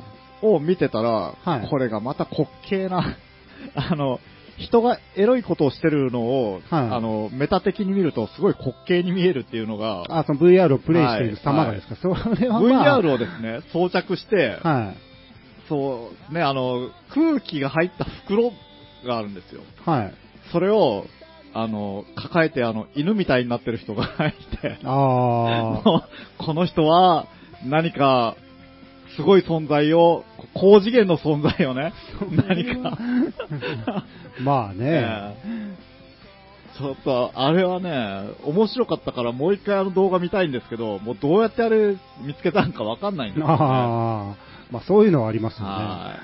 [0.42, 1.68] を見てたら、はい。
[1.68, 3.16] これがまた滑稽な、
[3.74, 4.20] あの、
[4.56, 6.88] 人がエロいことをしてるのを、はい。
[6.90, 15.09] あの、メタ的に見るとすごい滑稽に見えるっていうのが、あ、その VR をプレイしている様がですか、それは、まあ、VR をですね、装着して、はい。
[15.70, 18.50] そう、ね、あの、空気が入った袋
[19.06, 19.62] があるんですよ。
[19.86, 20.14] はい。
[20.52, 21.06] それを、
[21.54, 25.82] あの、抱えて、あの、犬みたいになってる人がいて、あ
[26.38, 27.26] この人は、
[27.64, 28.34] 何か、
[29.16, 31.92] すごい存在を、高次元の存在をね、
[32.48, 32.98] 何か、
[33.86, 34.04] あ。
[34.42, 34.76] まあね。
[34.82, 35.34] え
[35.86, 35.90] え
[36.78, 43.54] ちょっと、あれはね、面白かったからもう一回あの動画見たいんですけど、もうどうやってあれ見つけたんかわかんないんですよ、ね。
[44.70, 45.70] まあそういうのはありますよね。
[45.70, 46.20] は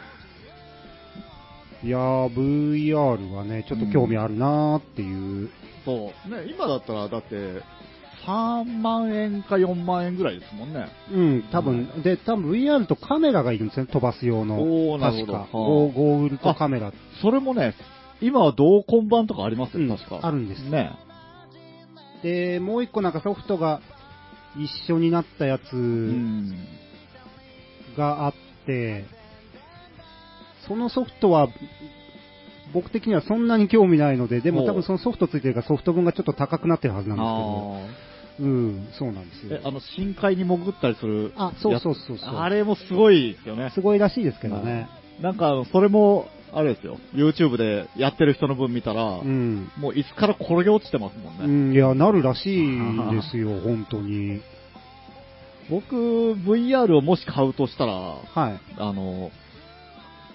[1.84, 5.46] いやー、VR はね、ちょっと興味あるなーっていう。
[5.46, 5.50] い。
[5.84, 6.30] そう。
[6.30, 7.62] ね、今だったら、だって、
[8.26, 10.88] 3万円か4万円ぐらいですもんね。
[11.12, 14.62] うん、多分、で、多分 VR とカメラがいるんですね、飛ばす用の。
[14.62, 15.58] おーなるほど確か。
[15.58, 16.92] はあゴーゴーグルとカメラ。
[17.22, 17.74] それもね、
[18.20, 20.20] 今は同梱版とかありますよ、うん確か。
[20.22, 20.92] あるんですね。
[22.22, 23.80] で、もう一個なんかソフトが
[24.56, 26.56] 一緒になったやうつん。
[27.96, 28.34] があっ
[28.66, 29.04] て、
[30.66, 31.48] そのソフトは、
[32.74, 39.60] 僕的にはそんなに興味ないので、でも多分そのソフトついてるからソフト分がちょっと高くなってるはずなんですあけど、うん、そうなんですよ。
[39.64, 41.32] あの、深海に潜ったりする。
[41.36, 42.18] あ、そうそうそう。
[42.36, 43.70] あれもすごいですよね。
[43.74, 44.88] すごいらしいですけどね。
[45.20, 46.98] なんか、それも、あれですよ。
[47.14, 49.70] YouTube でやってる人の分見たら、うん。
[49.78, 51.44] もう椅子から転げ落ちてますもんね。
[51.44, 52.78] うん、いや、なるらしい
[53.14, 54.40] ですよ、 本当に。
[55.70, 55.96] 僕、
[56.34, 58.60] VR をもし買うとしたら、はい。
[58.78, 59.30] あの、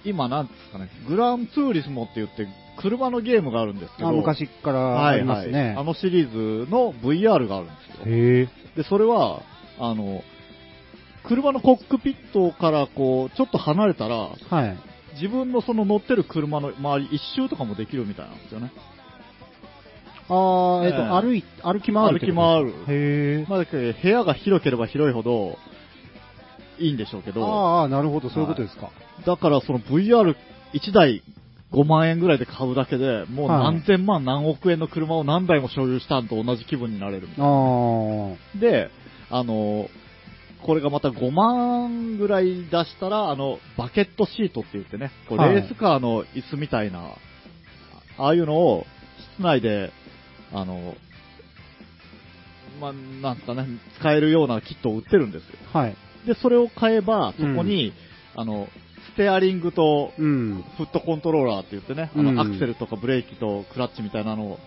[0.04, 2.46] 今なんですかね、グランツーリスモって言って、
[2.78, 5.52] 車のゲームがあるんですけど、あ、昔からありますね。
[5.52, 8.48] はいはい、あのシリーズの VR があるんですよ。
[8.76, 9.42] で、それは、
[9.78, 10.22] あの、
[11.24, 14.76] 車のコックピットからこう、ちょっと離れたら、はい。
[15.14, 18.72] 自分のその乗ってる車の周り一周とかもできるみたいなんですよね。
[20.28, 20.98] ああ、えっ、ええ。
[20.98, 22.70] と、歩い、歩き回る歩き回る。
[22.88, 23.46] へえ。
[23.48, 25.58] まあ、だけど部屋が広ければ広いほど
[26.78, 28.90] いいんでしょうけど、ああ、なるほど、そういうことですか。
[29.26, 30.34] だからその VR1
[30.92, 31.22] 台
[31.72, 37.46] 5万円ぐらいで買うだけで、もうはい何千万何億円の車を何台も所有したんと同じ気分になれるみたいな。
[37.46, 38.90] あで、
[39.30, 39.88] あの、
[40.64, 45.54] これがまた5万ぐらい出したら、あの、バケットシートって言ってね、こうはい。
[45.54, 47.16] レースカーの椅子みたいな、
[48.18, 48.86] ああいうのを
[49.36, 49.90] 室内で、
[50.52, 50.94] あの、
[52.80, 53.66] まあ、なんかね、
[53.98, 55.50] 使えるようなキットを売ってるんですよ。
[55.72, 55.96] あ、はい。
[56.26, 57.92] で、それを買えば、そこに、
[58.34, 58.68] あの、
[59.12, 60.64] ステアリングとうん。
[60.76, 64.58] フットコントローラーって言ってね、あうんの、アクセルとかブレーキとクラッチみたいなのを、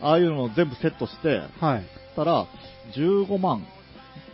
[0.00, 1.86] ああいうのを全部セットして、はい。
[2.16, 2.46] たら、
[2.96, 3.66] 15万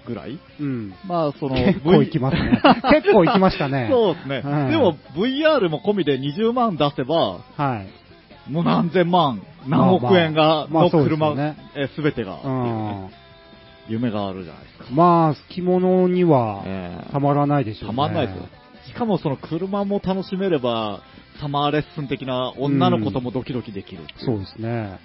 [0.06, 0.38] ぐらい？
[0.60, 0.94] うん。
[1.06, 2.60] まあ、その、結構行きますね。
[2.92, 3.88] 結構行きましたね。
[3.90, 4.42] そうですね。
[4.42, 7.88] はいでも、VR も込みで20万出せば、はい。
[8.48, 12.40] もう何千万、何億円が、のまあまあす車、よねえすべてが。
[13.88, 14.86] 夢があるじゃないですか。
[14.92, 17.96] まあ、着物にはええたまらないでしょうたね。
[17.96, 18.48] まんないですよ。
[18.86, 21.00] しかもその車も楽しめれば、
[21.40, 24.98] サマーレッスン的な女の子ともドキドキできるっていそうですね。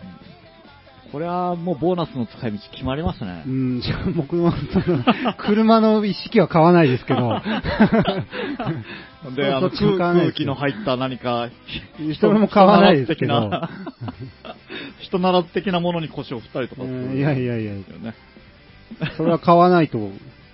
[1.11, 3.49] これはもうボーナスの使い道決まりましたねう。
[3.49, 4.53] ん、じゃあ僕の、
[5.39, 7.41] 車の意識は買わないですけど。
[9.35, 11.49] で、あの空空気の入った何か、
[12.19, 13.33] それも買わないですけど。
[13.39, 13.71] 人ならず的
[14.43, 14.49] な
[15.01, 17.73] 人ならず的なものに腰を振ったりとかするうんいやいやいや。
[19.17, 20.09] それは買わないと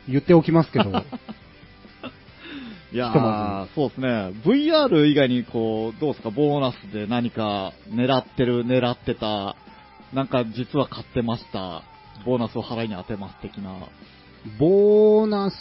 [0.07, 0.91] 言っておきますけど。
[2.91, 4.07] いやそうですね。
[4.45, 9.57] VR 以外にこう、どうですか、ボーナスで何か狙ってる、狙ってた、
[10.13, 11.83] なんか実は買ってました、
[12.25, 13.75] ボーナスを払いに当てます的な。
[14.59, 15.55] ボーナス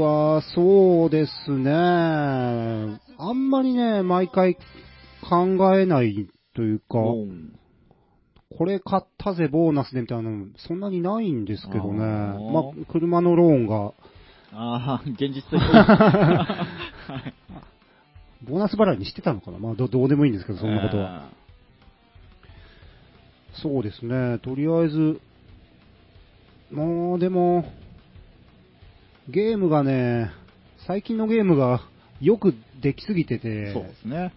[0.00, 1.70] は、そうですね。
[1.72, 2.98] あ
[3.30, 4.56] んまりね、毎回
[5.28, 7.54] 考えないというか、うん。
[8.58, 12.02] これ買ったぜ、ボーナスでみたいなの、そんなにないんですけどね。
[12.02, 12.50] あー。
[12.50, 13.92] まあ、車のローンが、
[14.52, 15.52] ああ、現実的
[18.46, 19.58] ボーナス払いにしてたのかな？
[19.58, 21.30] まあど、どうでもいいんですけど、そんなことは。
[23.54, 25.20] そうですね、とりあえず、
[26.72, 27.66] もう、でも、
[29.28, 30.30] ゲームがね、
[30.86, 31.82] 最近のゲームが
[32.20, 34.32] よくできすぎてて、そうですね。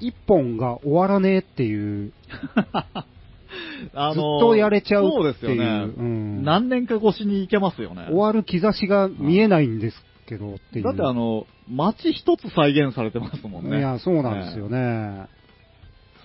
[0.00, 2.12] 一本が終わらねえっていう、
[3.94, 5.56] あずっとやれちゃうそうっていう。
[5.58, 5.92] ですよね。
[5.96, 8.06] うん何年か越しに行けますよね。
[8.08, 10.84] 終わる兆しが見えないんですけどっていう。
[10.84, 13.78] だってあの、街一つ再現されてますもんね。
[13.78, 15.28] いや、そうなんですよね。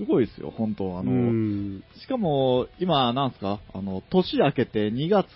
[0.02, 1.84] すごいですよ、本当あうの、ん。
[1.96, 3.60] しかも、今、なんすか？
[3.72, 5.28] あの、年明けて2月、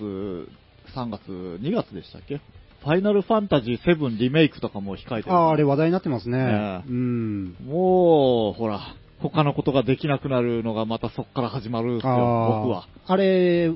[0.95, 1.29] 3月、
[1.61, 2.37] 2月でしたっけ？
[2.83, 5.35] ファイナルファンタジー7リメイクとかも控えてる。
[5.35, 6.37] ああ、あれ話題になってますね。
[6.37, 7.55] ねえうん。
[7.63, 8.79] もう、ほら、
[9.19, 12.87] 他のことができなくなるのがまたそっから始まるんですよ、あ僕は。
[13.07, 13.13] あ。
[13.13, 13.71] あれ、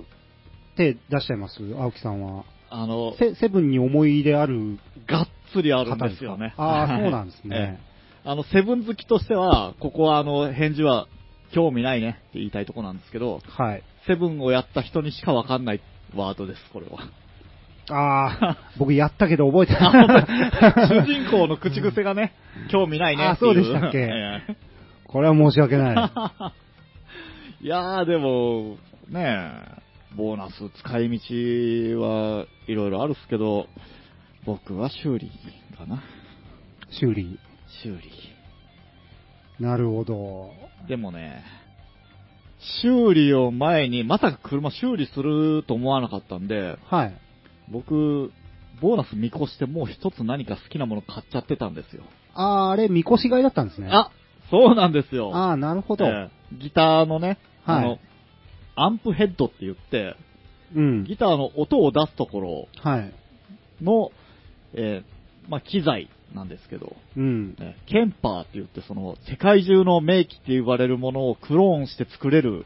[0.76, 1.60] 手出しちゃいます？
[1.76, 2.46] 青木さんは。
[2.72, 4.78] あの、セセブンに思い入れある
[5.08, 6.54] がっつりあるん方ですよね。
[6.58, 7.80] ああ、そうなんですえね。
[8.30, 11.08] えあの、セブン好きとしては、ここはあの、返事は
[11.54, 13.84] 興味ないねって言いたいとこなんですけど、はい。
[14.08, 15.82] セブンをやった人にしかわかんない
[16.16, 17.00] ワードです、これは。
[17.92, 19.80] ああ、僕やったけど覚えてな
[20.86, 20.88] い。
[20.88, 22.34] 主人公の口癖がね、
[22.72, 23.24] 興味ないね。
[23.24, 23.98] あそうでしたっけ？
[23.98, 24.56] ええ
[25.08, 25.96] これは申し訳ない。
[27.66, 28.78] いやー、でも、
[29.10, 33.68] ねえ、ボーナス使い道はいろいろあるっすけど、
[34.46, 35.32] 僕は修理
[35.76, 36.04] かな。
[36.92, 37.40] 修理。
[37.84, 38.12] 修理。
[39.60, 40.52] なるほど。
[40.88, 41.44] でもね、
[42.82, 47.18] 修理を前に、まさか車修理すると思わなかったんで、はい。
[47.70, 48.32] 僕、
[48.82, 52.04] ボーナス見越してもう一つ何か好きなもの買っちゃってたんですよ。
[52.34, 53.90] ああ、あれ、みこし買いだったんですね。
[53.92, 54.12] あ、
[54.50, 55.36] そうなんですよ。
[55.36, 56.06] ああ、なるほど。
[56.06, 58.00] ええギターのね、はいあの、
[58.76, 60.16] アンプヘッドって言って、
[60.76, 61.04] うん。
[61.04, 63.14] ギターの音を出すところはい。
[63.82, 64.12] の、
[64.74, 67.56] えーまあ、機材なんですけど、うん。
[67.60, 72.66] ねケンパーって言って、その、世界中の名機って言われるものをクローンして作れる。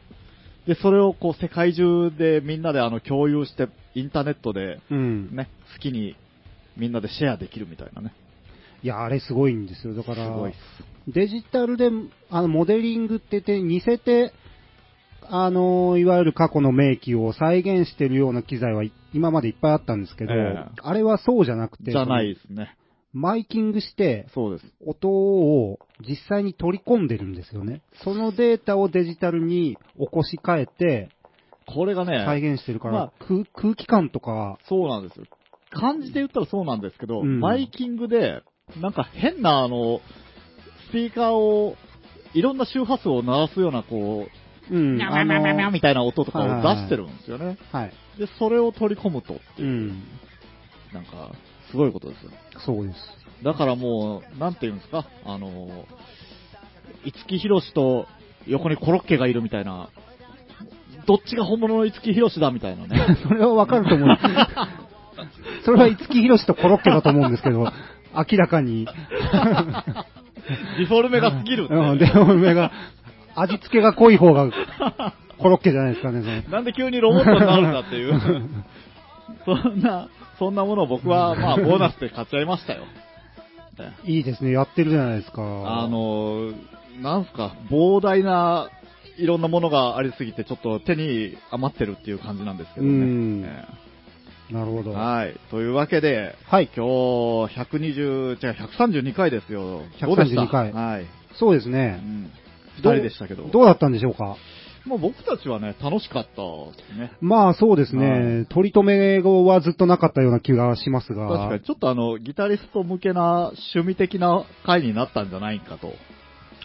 [0.68, 5.36] で、それをこう、世界中でみんなであの、共有して、インターネットで、うん。
[5.36, 6.16] ね、好きに
[6.78, 8.14] みんなでシェアできるみたいなね。
[8.82, 9.93] いや、あれすごいんですよ。
[9.93, 10.51] だかすら。
[11.07, 11.89] デジタルで、
[12.30, 14.34] あの、モデリングってて、似せて、
[15.30, 18.84] あの、いわゆる過去の名機を再現してるような機材は
[19.14, 22.76] 今までいっぱいあったんですけど、ええあれはそうじゃなくて、じゃないですね。
[23.14, 24.74] マイキングして、そうです。
[24.86, 27.82] 音を実際に取り込んでるんですよね。
[28.03, 31.09] そのデータをデジタルに起こし換えて
[31.66, 35.26] これがね、再現してるから、まあ空空気感とか、そうなんですよ。
[35.72, 38.41] 漢字で言ったらそうなんですけど、うんマイキングで、
[38.80, 40.01] なんか変なあの、
[40.89, 41.76] スピーカーを、
[42.34, 44.28] いろんな周波数を鳴らすような、こ
[44.72, 47.57] う、うん、ミャミャミャミャミャみたいな音とかを出してるんですよね。
[47.72, 47.93] はい。
[48.18, 50.03] で、それを取り込むと、うん。
[50.93, 51.32] なんか、
[51.74, 52.32] すごいことですよ。
[52.64, 53.00] そうです。
[53.44, 55.86] だからもう、なんていうんですか、あの、
[57.04, 58.06] 五木ひろしと
[58.46, 59.90] 横にコロッケがいるみたいな、
[61.08, 63.18] どっちが本物の五木ひろしだみたいなね。
[63.28, 64.18] それはわかると思う。
[65.66, 67.68] それは五木ひろしとコロッケだと思うんですけど、
[68.14, 68.86] 明らかに。
[70.78, 71.74] ディフォルメが過ぎるって。
[71.74, 72.72] うん、で、俺が、
[73.34, 74.52] 味付けが濃い方が
[75.40, 78.14] コロッケじゃないですかね、なんで急にロボットになるんだっていう。
[79.46, 80.10] そんな、
[80.40, 82.84] そんなものを僕は、 まあ、ボーナスで買っちゃいましたよ。
[84.06, 85.42] いいですね、やってるじゃないですか。
[85.42, 86.52] あ、の、
[87.02, 88.70] なんすか、膨大な
[89.18, 92.92] いろんなものがありすぎて、ちょっと手に余ってるっていう感じなんですけどね。
[92.92, 93.66] うんえ
[94.52, 94.92] なるほど。
[94.92, 95.36] えはい。
[95.50, 96.70] というわけで、はい。
[96.76, 96.86] 今
[97.48, 99.82] 日、120、違う、132回ですよ。
[100.02, 101.06] どうでした？132回はい。
[101.40, 101.94] そうですうね。
[101.94, 102.30] ん。
[102.78, 103.48] 二どう人でしたけど。
[103.48, 104.36] どうだったんでしょうか？
[104.86, 106.42] もう僕たちはね、楽しかった
[106.78, 107.12] ですね。
[107.22, 108.46] まあそうですはね。
[108.50, 111.28] 取り留めはずっとなかったような気がしますが。
[111.28, 115.94] 確かに、ちょっとあの、ギタリスト向けな趣味的な回になったんじゃないかと。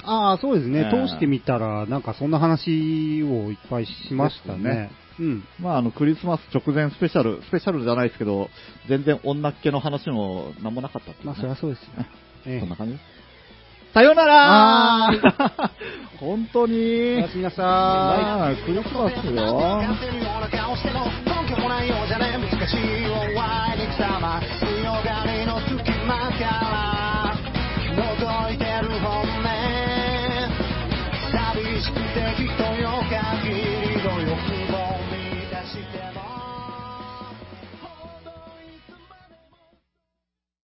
[0.04, 0.80] ああ、そうですね。
[0.80, 4.62] ええ通してみたら、なんかそんな話をいっぱいしましたね。
[4.62, 4.90] ね
[5.20, 5.44] うん。
[5.60, 8.48] まあ、あの、クリスマス直前スペシャル、スペシャルじゃないですけど、
[8.88, 11.32] 全然女っ気の話も何もなかったっていう、ね。
[11.32, 11.88] まあそりゃそうですよ。
[12.46, 12.98] え えそんな感じ？
[13.94, 15.10] さよなら
[16.20, 17.16] 本当に。
[17.16, 20.28] おやすみなさはい、クリスマスよ。